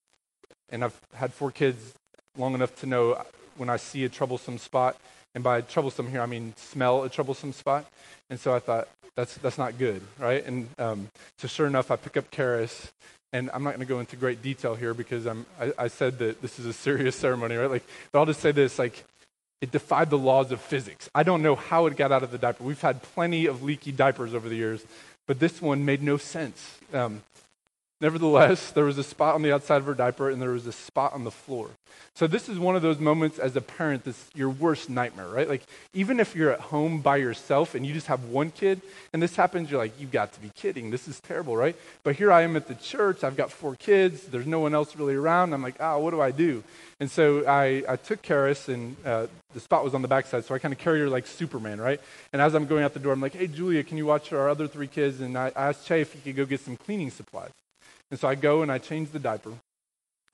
and 0.71 0.85
I've 0.85 0.99
had 1.15 1.33
four 1.33 1.51
kids 1.51 1.95
long 2.37 2.55
enough 2.55 2.75
to 2.81 2.87
know 2.87 3.23
when 3.57 3.69
I 3.69 3.77
see 3.77 4.05
a 4.05 4.09
troublesome 4.09 4.59
spot, 4.59 4.97
and 5.35 5.45
by 5.45 5.61
troublesome 5.61 6.11
here 6.11 6.21
I 6.21 6.27
mean 6.27 6.55
smell 6.57 7.05
a 7.05 7.09
troublesome 7.09 7.53
spot. 7.53 7.87
And 8.29 8.41
so 8.41 8.55
I 8.55 8.59
thought 8.59 8.89
that's 9.17 9.37
that's 9.37 9.59
not 9.59 9.79
good, 9.79 10.03
right? 10.19 10.45
And 10.45 10.69
um, 10.79 11.09
so 11.39 11.47
sure 11.49 11.67
enough, 11.67 11.91
I 11.91 11.97
pick 11.97 12.17
up 12.17 12.31
Karis 12.31 12.91
and 13.33 13.51
I'm 13.55 13.63
not 13.63 13.71
going 13.71 13.81
to 13.81 13.87
go 13.87 14.01
into 14.01 14.17
great 14.17 14.43
detail 14.43 14.75
here 14.75 14.95
because 14.95 15.27
I'm, 15.27 15.47
I, 15.59 15.73
I, 15.79 15.89
said 15.89 16.19
that 16.19 16.43
this 16.43 16.59
is 16.59 16.67
a 16.67 16.73
serious 16.73 17.17
ceremony, 17.25 17.57
right? 17.57 17.71
Like, 17.71 17.85
but 18.11 18.19
I'll 18.19 18.27
just 18.27 18.41
say 18.41 18.53
this: 18.53 18.79
like, 18.79 19.05
it 19.63 19.71
defied 19.71 20.11
the 20.11 20.19
laws 20.19 20.51
of 20.51 20.61
physics. 20.61 21.09
I 21.15 21.23
don't 21.23 21.41
know 21.41 21.55
how 21.55 21.87
it 21.87 21.97
got 21.97 22.11
out 22.11 22.25
of 22.25 22.33
the 22.33 22.37
diaper. 22.37 22.65
We've 22.65 22.81
had 22.81 23.01
plenty 23.01 23.47
of 23.47 23.63
leaky 23.63 23.93
diapers 23.93 24.35
over 24.35 24.49
the 24.49 24.57
years, 24.57 24.85
but 25.29 25.39
this 25.39 25.63
one 25.63 25.85
made 25.85 26.03
no 26.03 26.17
sense. 26.17 26.79
Um, 26.93 27.23
Nevertheless, 28.03 28.73
there 28.73 28.85
was 28.85 28.99
a 28.99 29.05
spot 29.05 29.37
on 29.37 29.43
the 29.43 29.53
outside 29.53 29.77
of 29.77 29.87
her 29.87 29.95
diaper 29.95 30.29
and 30.29 30.43
there 30.43 30.51
was 30.51 30.67
a 30.67 30.73
spot 30.73 31.13
on 31.13 31.23
the 31.23 31.31
floor. 31.31 31.71
So 32.17 32.27
this 32.27 32.49
is 32.49 32.59
one 32.59 32.75
of 32.75 32.83
those 32.83 32.99
moments 32.99 33.39
as 33.39 33.55
a 33.55 33.61
parent 33.61 34.03
that's 34.03 34.29
your 34.35 34.51
worst 34.51 34.91
nightmare, 34.91 35.29
right? 35.29 35.49
Like 35.49 35.63
even 35.95 36.19
if 36.19 36.35
you're 36.35 36.51
at 36.51 36.59
home 36.59 37.01
by 37.01 37.19
yourself 37.19 37.77
and 37.77 37.87
you 37.87 37.95
just 37.95 38.09
have 38.09 38.25
one 38.25 38.51
kid 38.51 38.81
and 39.13 39.23
this 39.23 39.37
happens, 39.37 39.71
you're 39.71 39.79
like, 39.79 40.01
you've 40.01 40.11
got 40.11 40.33
to 40.33 40.41
be 40.41 40.51
kidding. 40.57 40.91
This 40.91 41.07
is 41.07 41.21
terrible, 41.21 41.57
right? 41.57 41.77
But 42.03 42.17
here 42.17 42.33
I 42.33 42.43
am 42.43 42.57
at 42.57 42.67
the 42.67 42.75
church. 42.75 43.23
I've 43.23 43.37
got 43.37 43.53
four 43.53 43.77
kids. 43.77 44.25
There's 44.25 44.49
no 44.49 44.59
one 44.59 44.75
else 44.75 44.97
really 44.97 45.15
around. 45.15 45.53
I'm 45.53 45.63
like, 45.63 45.77
oh, 45.79 46.01
what 46.01 46.11
do 46.11 46.21
I 46.21 46.33
do? 46.33 46.65
And 46.99 47.09
so 47.09 47.47
I, 47.47 47.85
I 47.89 47.95
took 47.95 48.21
Karis 48.21 48.69
and 48.69 48.97
uh, 49.07 49.29
the 49.55 49.61
spot 49.61 49.85
was 49.85 49.95
on 49.95 50.03
the 50.03 50.09
backside. 50.09 50.45
So 50.45 50.57
I 50.57 50.59
kind 50.59 50.75
of 50.75 50.81
carried 50.81 51.03
her 51.03 51.09
like 51.09 51.29
Superman, 51.29 51.81
right? 51.81 52.01
And 52.33 52.43
as 52.43 52.57
I'm 52.57 52.67
going 52.67 52.83
out 52.83 52.95
the 52.95 53.01
door, 53.01 53.13
I'm 53.13 53.21
like, 53.21 53.37
hey, 53.37 53.47
Julia, 53.47 53.85
can 53.85 53.97
you 53.97 54.07
watch 54.07 54.33
our 54.33 54.49
other 54.49 54.67
three 54.67 54.89
kids? 54.89 55.21
And 55.21 55.39
I, 55.39 55.53
I 55.55 55.69
asked 55.69 55.87
Che 55.87 56.01
if 56.01 56.13
he 56.15 56.21
could 56.21 56.35
go 56.35 56.45
get 56.47 56.59
some 56.59 56.77
cleaning 56.77 57.11
supplies. 57.11 57.53
And 58.13 58.21
so 58.21 58.29
I 58.29 58.35
go 58.35 58.61
and 58.61 58.71
I 58.71 58.77
change 58.77 59.11
the 59.11 59.19
diaper. 59.19 59.55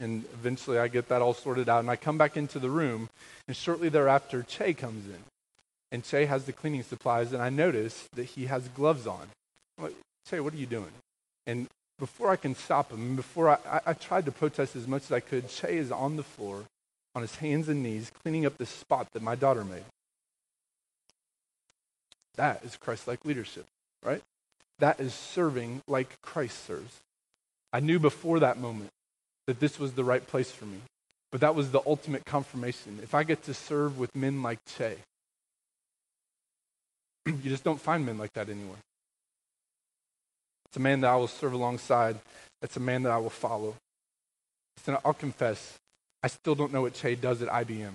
And 0.00 0.24
eventually 0.34 0.80
I 0.80 0.88
get 0.88 1.08
that 1.08 1.22
all 1.22 1.32
sorted 1.32 1.68
out. 1.68 1.78
And 1.78 1.88
I 1.88 1.94
come 1.94 2.18
back 2.18 2.36
into 2.36 2.58
the 2.58 2.68
room. 2.68 3.08
And 3.46 3.56
shortly 3.56 3.88
thereafter, 3.88 4.42
Che 4.42 4.74
comes 4.74 5.06
in. 5.06 5.22
And 5.92 6.02
Che 6.02 6.26
has 6.26 6.44
the 6.44 6.52
cleaning 6.52 6.82
supplies. 6.82 7.32
And 7.32 7.40
I 7.40 7.50
notice 7.50 8.08
that 8.14 8.24
he 8.24 8.46
has 8.46 8.66
gloves 8.68 9.06
on. 9.06 9.28
I'm 9.78 9.84
like, 9.84 9.94
Che, 10.28 10.40
what 10.40 10.54
are 10.54 10.56
you 10.56 10.66
doing? 10.66 10.90
And 11.46 11.68
before 12.00 12.30
I 12.30 12.36
can 12.36 12.56
stop 12.56 12.90
him, 12.90 13.14
before 13.14 13.50
I, 13.50 13.58
I, 13.70 13.80
I 13.86 13.92
tried 13.92 14.24
to 14.24 14.32
protest 14.32 14.74
as 14.74 14.88
much 14.88 15.04
as 15.04 15.12
I 15.12 15.20
could, 15.20 15.48
Che 15.48 15.78
is 15.78 15.92
on 15.92 16.16
the 16.16 16.24
floor, 16.24 16.64
on 17.14 17.22
his 17.22 17.36
hands 17.36 17.68
and 17.68 17.84
knees, 17.84 18.10
cleaning 18.22 18.44
up 18.44 18.58
the 18.58 18.66
spot 18.66 19.06
that 19.12 19.22
my 19.22 19.36
daughter 19.36 19.64
made. 19.64 19.84
That 22.34 22.64
is 22.64 22.76
Christ 22.76 23.06
like 23.06 23.24
leadership, 23.24 23.66
right? 24.04 24.22
That 24.80 24.98
is 24.98 25.14
serving 25.14 25.82
like 25.86 26.20
Christ 26.22 26.64
serves. 26.66 27.00
I 27.72 27.80
knew 27.80 27.98
before 27.98 28.40
that 28.40 28.58
moment 28.58 28.90
that 29.46 29.60
this 29.60 29.78
was 29.78 29.92
the 29.92 30.04
right 30.04 30.26
place 30.26 30.50
for 30.50 30.64
me, 30.64 30.78
but 31.30 31.40
that 31.40 31.54
was 31.54 31.70
the 31.70 31.80
ultimate 31.86 32.24
confirmation. 32.24 33.00
If 33.02 33.14
I 33.14 33.24
get 33.24 33.42
to 33.44 33.54
serve 33.54 33.98
with 33.98 34.14
men 34.14 34.42
like 34.42 34.58
Che, 34.76 34.96
you 37.26 37.34
just 37.44 37.64
don't 37.64 37.80
find 37.80 38.04
men 38.04 38.18
like 38.18 38.32
that 38.34 38.48
anywhere. 38.48 38.78
It's 40.66 40.76
a 40.76 40.80
man 40.80 41.00
that 41.00 41.10
I 41.10 41.16
will 41.16 41.28
serve 41.28 41.52
alongside. 41.52 42.18
It's 42.60 42.76
a 42.76 42.80
man 42.80 43.02
that 43.04 43.12
I 43.12 43.18
will 43.18 43.30
follow. 43.30 43.74
So 44.84 45.00
I'll 45.04 45.14
confess, 45.14 45.74
I 46.22 46.28
still 46.28 46.54
don't 46.54 46.72
know 46.72 46.82
what 46.82 46.94
Che 46.94 47.14
does 47.14 47.42
at 47.42 47.48
IBM. 47.48 47.94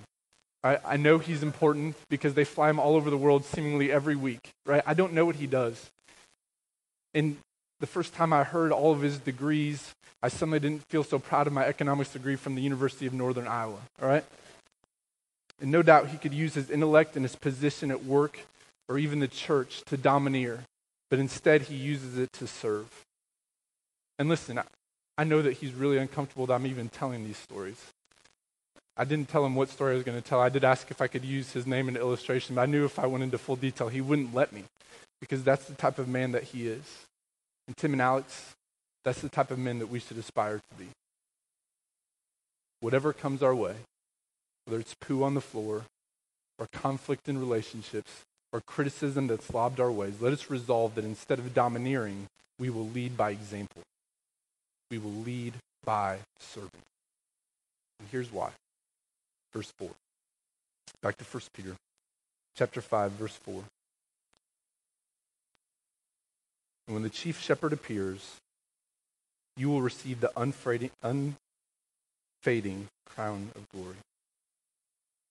I, 0.63 0.79
I 0.86 0.97
know 0.97 1.17
he's 1.17 1.43
important 1.43 1.95
because 2.09 2.33
they 2.33 2.45
fly 2.45 2.69
him 2.69 2.79
all 2.79 2.95
over 2.95 3.09
the 3.09 3.17
world 3.17 3.45
seemingly 3.45 3.91
every 3.91 4.15
week, 4.15 4.49
right? 4.65 4.81
I 4.86 4.93
don't 4.93 5.13
know 5.13 5.25
what 5.25 5.36
he 5.36 5.47
does. 5.47 5.89
And 7.13 7.38
the 7.83 7.87
first 7.87 8.13
time 8.13 8.31
I 8.31 8.45
heard 8.45 8.71
all 8.71 8.93
of 8.93 9.01
his 9.01 9.19
degrees, 9.19 9.93
I 10.21 10.29
suddenly 10.29 10.61
didn't 10.61 10.87
feel 10.87 11.03
so 11.03 11.19
proud 11.19 11.47
of 11.47 11.53
my 11.53 11.65
economics 11.65 12.13
degree 12.13 12.37
from 12.37 12.55
the 12.55 12.61
University 12.61 13.05
of 13.05 13.11
Northern 13.11 13.45
Iowa, 13.45 13.79
all 14.01 14.07
right? 14.07 14.23
And 15.59 15.69
no 15.69 15.81
doubt 15.81 16.07
he 16.07 16.17
could 16.17 16.33
use 16.33 16.53
his 16.53 16.69
intellect 16.69 17.17
and 17.17 17.25
his 17.25 17.35
position 17.35 17.91
at 17.91 18.05
work 18.05 18.39
or 18.87 18.97
even 18.97 19.19
the 19.19 19.27
church 19.27 19.81
to 19.87 19.97
domineer, 19.97 20.63
but 21.09 21.19
instead 21.19 21.63
he 21.63 21.75
uses 21.75 22.17
it 22.17 22.31
to 22.31 22.47
serve. 22.47 22.87
And 24.17 24.29
listen, 24.29 24.61
I, 25.17 25.25
know 25.25 25.41
that 25.41 25.57
he's 25.57 25.73
really 25.73 25.97
uncomfortable 25.97 26.45
that 26.45 26.53
I'm 26.53 26.67
even 26.67 26.87
telling 26.87 27.25
these 27.25 27.35
stories. 27.35 27.83
I 28.95 29.03
didn't 29.03 29.27
tell 29.27 29.45
him 29.45 29.55
what 29.55 29.67
story 29.67 29.91
I 29.91 29.95
was 29.95 30.05
going 30.05 30.21
to 30.21 30.25
tell. 30.25 30.39
I 30.39 30.47
did 30.47 30.63
ask 30.63 30.89
if 30.89 31.01
I 31.01 31.07
could 31.07 31.25
use 31.25 31.51
his 31.51 31.67
name 31.67 31.89
in 31.89 31.97
illustration, 31.97 32.55
but 32.55 32.61
I 32.61 32.65
knew 32.65 32.85
if 32.85 32.97
I 32.97 33.07
went 33.07 33.25
into 33.25 33.37
full 33.37 33.57
detail, 33.57 33.89
he 33.89 33.99
wouldn't 33.99 34.33
let 34.33 34.53
me 34.53 34.63
because 35.19 35.43
that's 35.43 35.65
the 35.65 35.75
type 35.75 35.99
of 35.99 36.07
man 36.07 36.31
that 36.31 36.43
he 36.43 36.69
is. 36.69 37.07
And 37.67 37.78
Tim 37.78 37.93
and 37.93 38.02
Alex, 38.02 38.54
that's 39.04 39.21
the 39.21 39.30
type 39.30 39.52
of 39.52 39.60
men 39.60 39.80
that 39.80 39.88
we 39.88 39.99
should 39.99 40.17
aspire 40.17 40.58
to 40.58 40.76
be. 40.78 40.88
Whatever 42.80 43.13
comes 43.13 43.41
our 43.41 43.56
way, 43.56 43.76
whether 44.65 44.80
it's 44.80 44.95
poo 44.95 45.23
on 45.23 45.34
the 45.34 45.41
floor, 45.41 45.84
or 46.60 46.67
conflict 46.71 47.28
in 47.28 47.39
relationships, 47.39 48.12
or 48.52 48.62
criticism 48.62 49.28
that's 49.28 49.54
lobbed 49.54 49.80
our 49.80 49.91
ways, 49.91 50.21
let 50.21 50.34
us 50.34 50.49
resolve 50.49 50.95
that 50.95 51.06
instead 51.06 51.39
of 51.39 51.54
domineering, 51.54 52.28
we 52.60 52.69
will 52.69 52.88
lead 52.88 53.17
by 53.17 53.32
example. 53.32 53.82
We 54.91 54.97
will 54.97 55.12
lead 55.12 55.54
by 55.84 56.19
serving. 56.39 56.69
And 57.99 58.08
here's 58.12 58.32
why. 58.32 58.52
Verse 59.54 59.71
4. 59.78 59.89
Back 61.02 61.17
to 61.17 61.23
1 61.23 61.43
Peter 61.54 61.76
chapter 62.56 62.82
5, 62.82 63.12
verse 63.13 63.36
4. 63.43 63.63
And 66.87 66.93
when 66.95 67.03
the 67.03 67.09
chief 67.09 67.41
shepherd 67.41 67.73
appears, 67.73 68.37
you 69.55 69.69
will 69.69 69.81
receive 69.81 70.19
the 70.19 70.31
unfading, 70.37 71.35
crown 73.05 73.51
of 73.55 73.69
glory. 73.69 73.95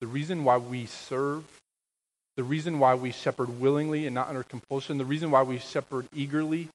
The 0.01 0.07
reason 0.07 0.45
why 0.45 0.57
we 0.57 0.87
serve, 0.87 1.45
the 2.37 2.45
reason 2.45 2.79
why 2.79 2.95
we 2.95 3.13
shepherd 3.13 3.61
willingly 3.61 4.07
and 4.07 4.15
not 4.15 4.29
under 4.29 4.43
compulsion, 4.43 4.99
the 4.99 5.05
reason 5.05 5.31
why 5.31 5.43
we 5.43 5.59
shepherd 5.59 6.07
eagerly 6.15 6.69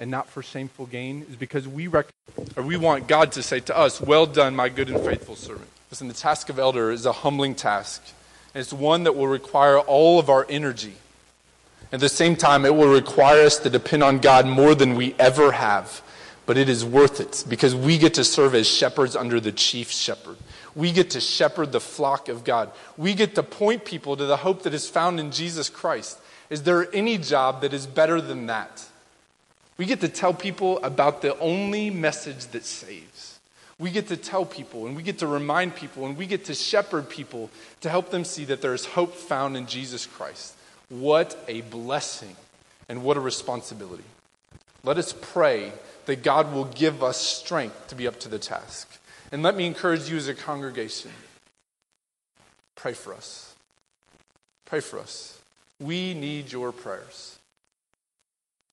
and 0.00 0.10
not 0.10 0.28
for 0.28 0.42
shameful 0.42 0.86
gain 0.86 1.26
is 1.28 1.36
because 1.36 1.68
we 1.68 1.86
rec- 1.86 2.08
or 2.56 2.62
we 2.62 2.76
want 2.76 3.06
God 3.06 3.32
to 3.32 3.42
say 3.42 3.60
to 3.60 3.76
us, 3.76 4.00
"Well 4.00 4.26
done, 4.26 4.56
my 4.56 4.68
good 4.68 4.88
and 4.88 5.04
faithful 5.04 5.36
servant." 5.36 5.70
Listen, 5.90 6.08
the 6.08 6.14
task 6.14 6.48
of 6.48 6.58
elder 6.58 6.90
is 6.90 7.06
a 7.06 7.12
humbling 7.12 7.54
task. 7.54 8.02
And 8.54 8.60
it's 8.60 8.72
one 8.72 9.04
that 9.04 9.14
will 9.14 9.28
require 9.28 9.78
all 9.78 10.18
of 10.18 10.28
our 10.28 10.46
energy. 10.48 10.94
At 11.94 12.00
the 12.00 12.08
same 12.08 12.34
time, 12.34 12.64
it 12.64 12.74
will 12.74 12.92
require 12.92 13.46
us 13.46 13.56
to 13.60 13.70
depend 13.70 14.02
on 14.02 14.18
God 14.18 14.48
more 14.48 14.74
than 14.74 14.96
we 14.96 15.14
ever 15.16 15.52
have. 15.52 16.02
But 16.44 16.58
it 16.58 16.68
is 16.68 16.84
worth 16.84 17.20
it 17.20 17.44
because 17.48 17.72
we 17.72 17.98
get 17.98 18.14
to 18.14 18.24
serve 18.24 18.56
as 18.56 18.66
shepherds 18.66 19.14
under 19.14 19.38
the 19.38 19.52
chief 19.52 19.92
shepherd. 19.92 20.36
We 20.74 20.90
get 20.90 21.10
to 21.10 21.20
shepherd 21.20 21.70
the 21.70 21.78
flock 21.78 22.28
of 22.28 22.42
God. 22.42 22.72
We 22.96 23.14
get 23.14 23.36
to 23.36 23.44
point 23.44 23.84
people 23.84 24.16
to 24.16 24.26
the 24.26 24.38
hope 24.38 24.64
that 24.64 24.74
is 24.74 24.88
found 24.88 25.20
in 25.20 25.30
Jesus 25.30 25.70
Christ. 25.70 26.18
Is 26.50 26.64
there 26.64 26.92
any 26.92 27.16
job 27.16 27.60
that 27.60 27.72
is 27.72 27.86
better 27.86 28.20
than 28.20 28.46
that? 28.46 28.84
We 29.76 29.86
get 29.86 30.00
to 30.00 30.08
tell 30.08 30.34
people 30.34 30.82
about 30.82 31.22
the 31.22 31.38
only 31.38 31.90
message 31.90 32.46
that 32.48 32.64
saves. 32.64 33.38
We 33.78 33.92
get 33.92 34.08
to 34.08 34.16
tell 34.16 34.44
people 34.44 34.88
and 34.88 34.96
we 34.96 35.04
get 35.04 35.20
to 35.20 35.28
remind 35.28 35.76
people 35.76 36.06
and 36.06 36.16
we 36.16 36.26
get 36.26 36.46
to 36.46 36.54
shepherd 36.54 37.08
people 37.08 37.50
to 37.82 37.88
help 37.88 38.10
them 38.10 38.24
see 38.24 38.44
that 38.46 38.62
there 38.62 38.74
is 38.74 38.84
hope 38.84 39.14
found 39.14 39.56
in 39.56 39.68
Jesus 39.68 40.06
Christ. 40.06 40.56
What 41.00 41.36
a 41.48 41.62
blessing 41.62 42.36
and 42.88 43.02
what 43.02 43.16
a 43.16 43.20
responsibility. 43.20 44.04
Let 44.84 44.96
us 44.96 45.12
pray 45.12 45.72
that 46.06 46.22
God 46.22 46.52
will 46.52 46.66
give 46.66 47.02
us 47.02 47.16
strength 47.16 47.88
to 47.88 47.96
be 47.96 48.06
up 48.06 48.20
to 48.20 48.28
the 48.28 48.38
task. 48.38 49.00
And 49.32 49.42
let 49.42 49.56
me 49.56 49.66
encourage 49.66 50.08
you 50.08 50.16
as 50.16 50.28
a 50.28 50.34
congregation 50.34 51.10
pray 52.76 52.92
for 52.92 53.12
us. 53.12 53.54
Pray 54.66 54.80
for 54.80 55.00
us. 55.00 55.40
We 55.80 56.14
need 56.14 56.52
your 56.52 56.70
prayers. 56.70 57.38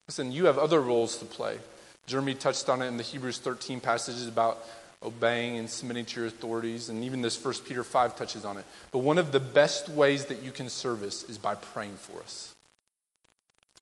Listen, 0.08 0.32
you 0.32 0.46
have 0.46 0.58
other 0.58 0.82
roles 0.82 1.18
to 1.18 1.26
play. 1.26 1.58
Jeremy 2.06 2.36
touched 2.36 2.70
on 2.70 2.82
it 2.82 2.88
in 2.88 2.98
the 2.98 3.04
Hebrews 3.04 3.40
13 3.40 3.80
passages 3.80 4.28
about 4.28 4.64
obeying 5.04 5.58
and 5.58 5.70
submitting 5.70 6.06
to 6.06 6.20
your 6.20 6.28
authorities, 6.28 6.90
and 6.90 7.04
even 7.04 7.22
this 7.22 7.36
First 7.36 7.66
Peter 7.66 7.84
5 7.84 8.16
touches 8.16 8.46
on 8.46 8.58
it. 8.58 8.66
But 8.92 9.00
one 9.00 9.18
of 9.18 9.32
the 9.32 9.40
best 9.40 9.90
ways 9.90 10.26
that 10.26 10.44
you 10.44 10.52
can 10.52 10.70
service 10.70 11.24
is 11.24 11.38
by 11.38 11.56
praying 11.56 11.96
for 11.96 12.20
us. 12.22 12.54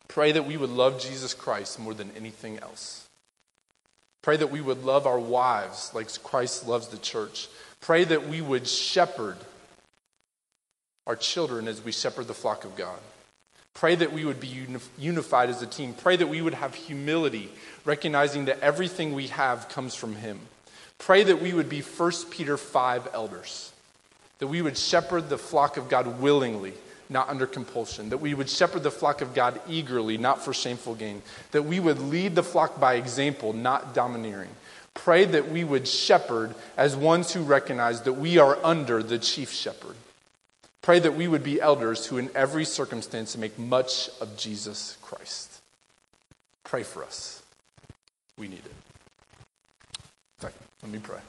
Pray 0.07 0.31
that 0.31 0.45
we 0.45 0.57
would 0.57 0.69
love 0.69 0.99
Jesus 1.01 1.33
Christ 1.33 1.77
more 1.77 1.93
than 1.93 2.11
anything 2.17 2.57
else. 2.59 3.07
Pray 4.21 4.37
that 4.37 4.51
we 4.51 4.61
would 4.61 4.83
love 4.83 5.05
our 5.05 5.19
wives 5.19 5.91
like 5.93 6.11
Christ 6.23 6.67
loves 6.67 6.87
the 6.87 6.97
church. 6.97 7.47
Pray 7.79 8.03
that 8.05 8.27
we 8.27 8.41
would 8.41 8.67
shepherd 8.67 9.37
our 11.05 11.15
children 11.15 11.67
as 11.67 11.83
we 11.83 11.91
shepherd 11.91 12.27
the 12.27 12.33
flock 12.33 12.65
of 12.65 12.75
God. 12.75 12.99
Pray 13.73 13.95
that 13.95 14.11
we 14.11 14.25
would 14.25 14.39
be 14.39 14.67
unified 14.97 15.49
as 15.49 15.61
a 15.61 15.67
team. 15.67 15.93
Pray 15.93 16.17
that 16.17 16.27
we 16.27 16.41
would 16.41 16.55
have 16.55 16.75
humility, 16.75 17.49
recognizing 17.85 18.45
that 18.45 18.59
everything 18.59 19.13
we 19.13 19.27
have 19.27 19.69
comes 19.69 19.95
from 19.95 20.15
Him. 20.15 20.39
Pray 20.99 21.23
that 21.23 21.41
we 21.41 21.53
would 21.53 21.69
be 21.69 21.81
1 21.81 22.11
Peter 22.29 22.55
5 22.57 23.09
elders, 23.13 23.71
that 24.37 24.47
we 24.47 24.61
would 24.61 24.77
shepherd 24.77 25.29
the 25.29 25.37
flock 25.37 25.77
of 25.77 25.89
God 25.89 26.19
willingly, 26.21 26.73
not 27.09 27.29
under 27.29 27.47
compulsion, 27.47 28.09
that 28.09 28.19
we 28.19 28.33
would 28.35 28.49
shepherd 28.49 28.83
the 28.83 28.91
flock 28.91 29.21
of 29.21 29.33
God 29.33 29.59
eagerly, 29.67 30.17
not 30.17 30.45
for 30.45 30.53
shameful 30.53 30.93
gain, 30.93 31.23
that 31.51 31.63
we 31.63 31.79
would 31.79 31.99
lead 31.99 32.35
the 32.35 32.43
flock 32.43 32.79
by 32.79 32.93
example, 32.93 33.53
not 33.53 33.95
domineering. 33.95 34.49
Pray 34.93 35.25
that 35.25 35.49
we 35.49 35.63
would 35.63 35.87
shepherd 35.87 36.53
as 36.77 36.95
ones 36.95 37.33
who 37.33 37.41
recognize 37.41 38.01
that 38.01 38.13
we 38.13 38.37
are 38.37 38.57
under 38.63 39.01
the 39.01 39.17
chief 39.17 39.51
shepherd. 39.51 39.95
Pray 40.81 40.99
that 40.99 41.15
we 41.15 41.27
would 41.27 41.43
be 41.43 41.61
elders 41.61 42.05
who, 42.05 42.17
in 42.17 42.29
every 42.35 42.65
circumstance, 42.65 43.37
make 43.37 43.57
much 43.57 44.09
of 44.21 44.35
Jesus 44.37 44.97
Christ. 45.01 45.61
Pray 46.63 46.83
for 46.83 47.03
us. 47.03 47.41
We 48.37 48.47
need 48.47 48.59
it. 48.65 48.88
Let 50.83 50.91
me 50.91 50.99
pray. 50.99 51.19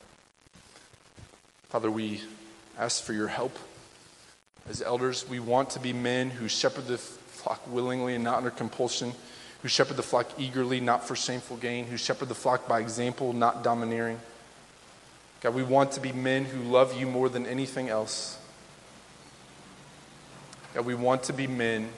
Father, 1.68 1.90
we 1.90 2.20
ask 2.78 3.02
for 3.02 3.12
your 3.12 3.28
help. 3.28 3.56
As 4.68 4.82
elders, 4.82 5.28
we 5.28 5.40
want 5.40 5.70
to 5.70 5.80
be 5.80 5.92
men 5.92 6.30
who 6.30 6.48
shepherd 6.48 6.86
the 6.86 6.98
flock 6.98 7.60
willingly 7.68 8.14
and 8.14 8.22
not 8.22 8.38
under 8.38 8.50
compulsion, 8.50 9.12
who 9.62 9.68
shepherd 9.68 9.96
the 9.96 10.02
flock 10.02 10.28
eagerly, 10.38 10.80
not 10.80 11.06
for 11.06 11.16
shameful 11.16 11.56
gain, 11.56 11.86
who 11.86 11.96
shepherd 11.96 12.28
the 12.28 12.34
flock 12.34 12.68
by 12.68 12.80
example, 12.80 13.32
not 13.32 13.64
domineering. 13.64 14.20
God, 15.40 15.54
we 15.54 15.62
want 15.62 15.92
to 15.92 16.00
be 16.00 16.12
men 16.12 16.44
who 16.44 16.62
love 16.62 16.98
you 16.98 17.06
more 17.06 17.28
than 17.28 17.46
anything 17.46 17.88
else. 17.88 18.38
God, 20.74 20.84
we 20.84 20.94
want 20.94 21.24
to 21.24 21.32
be 21.32 21.46
men 21.46 21.88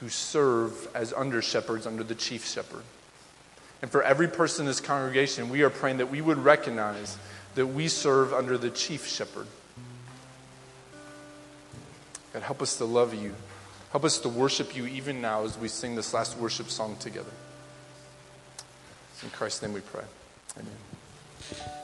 who 0.00 0.08
serve 0.08 0.88
as 0.94 1.12
under 1.12 1.40
shepherds 1.40 1.86
under 1.86 2.02
the 2.02 2.14
chief 2.14 2.46
shepherd. 2.46 2.82
And 3.82 3.90
for 3.90 4.02
every 4.02 4.28
person 4.28 4.62
in 4.62 4.66
this 4.66 4.80
congregation, 4.80 5.50
we 5.50 5.62
are 5.62 5.70
praying 5.70 5.98
that 5.98 6.10
we 6.10 6.20
would 6.20 6.38
recognize 6.38 7.18
that 7.54 7.66
we 7.66 7.88
serve 7.88 8.32
under 8.32 8.56
the 8.58 8.70
chief 8.70 9.06
shepherd. 9.06 9.46
God, 12.32 12.42
help 12.42 12.62
us 12.62 12.76
to 12.78 12.84
love 12.84 13.14
you. 13.14 13.34
Help 13.92 14.04
us 14.04 14.18
to 14.18 14.28
worship 14.28 14.76
you 14.76 14.86
even 14.86 15.20
now 15.20 15.44
as 15.44 15.56
we 15.56 15.68
sing 15.68 15.94
this 15.94 16.12
last 16.12 16.36
worship 16.36 16.68
song 16.68 16.96
together. 16.96 17.30
In 19.22 19.30
Christ's 19.30 19.62
name 19.62 19.72
we 19.72 19.80
pray. 19.80 20.04
Amen. 20.58 21.83